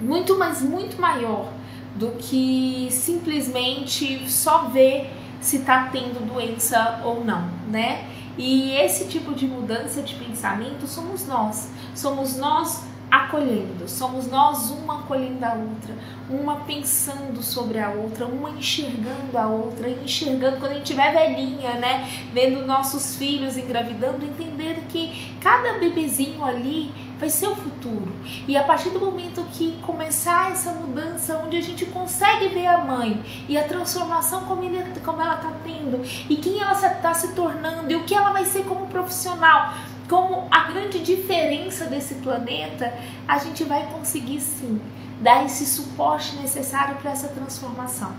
[0.00, 1.52] Muito, mas muito maior
[1.94, 8.06] do que simplesmente só ver se tá tendo doença ou não, né?
[8.38, 11.68] E esse tipo de mudança de pensamento somos nós.
[11.94, 15.94] Somos nós acolhendo, somos nós uma acolhendo a outra,
[16.30, 21.74] uma pensando sobre a outra, uma enxergando a outra, enxergando quando a gente tiver velhinha,
[21.74, 28.10] né, vendo nossos filhos engravidando, entender que cada bebezinho ali vai ser o futuro.
[28.48, 32.78] E a partir do momento que começar essa mudança, onde a gente consegue ver a
[32.78, 37.34] mãe e a transformação como, ele, como ela está tendo, e quem ela está se
[37.34, 39.74] tornando, e o que ela vai ser como profissional,
[40.12, 42.92] como a grande diferença desse planeta,
[43.26, 44.78] a gente vai conseguir sim
[45.22, 48.12] dar esse suporte necessário para essa transformação.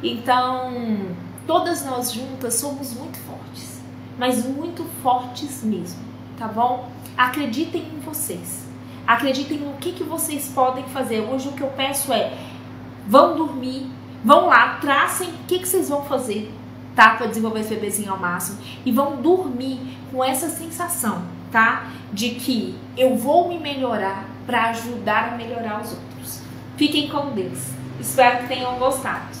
[0.00, 1.06] Então,
[1.48, 3.80] todas nós juntas somos muito fortes,
[4.16, 5.98] mas muito fortes mesmo,
[6.38, 6.88] tá bom?
[7.16, 8.64] Acreditem em vocês.
[9.04, 11.18] Acreditem no que, que vocês podem fazer.
[11.18, 12.32] Hoje o que eu peço é:
[13.08, 13.90] vão dormir,
[14.24, 16.54] vão lá, tracem o que, que vocês vão fazer,
[16.94, 17.16] tá?
[17.16, 18.60] Para desenvolver esse bebezinho ao máximo.
[18.86, 21.86] E vão dormir com essa sensação tá?
[22.12, 26.42] De que eu vou me melhorar para ajudar a melhorar os outros.
[26.76, 27.70] Fiquem com Deus.
[28.00, 29.39] Espero que tenham gostado.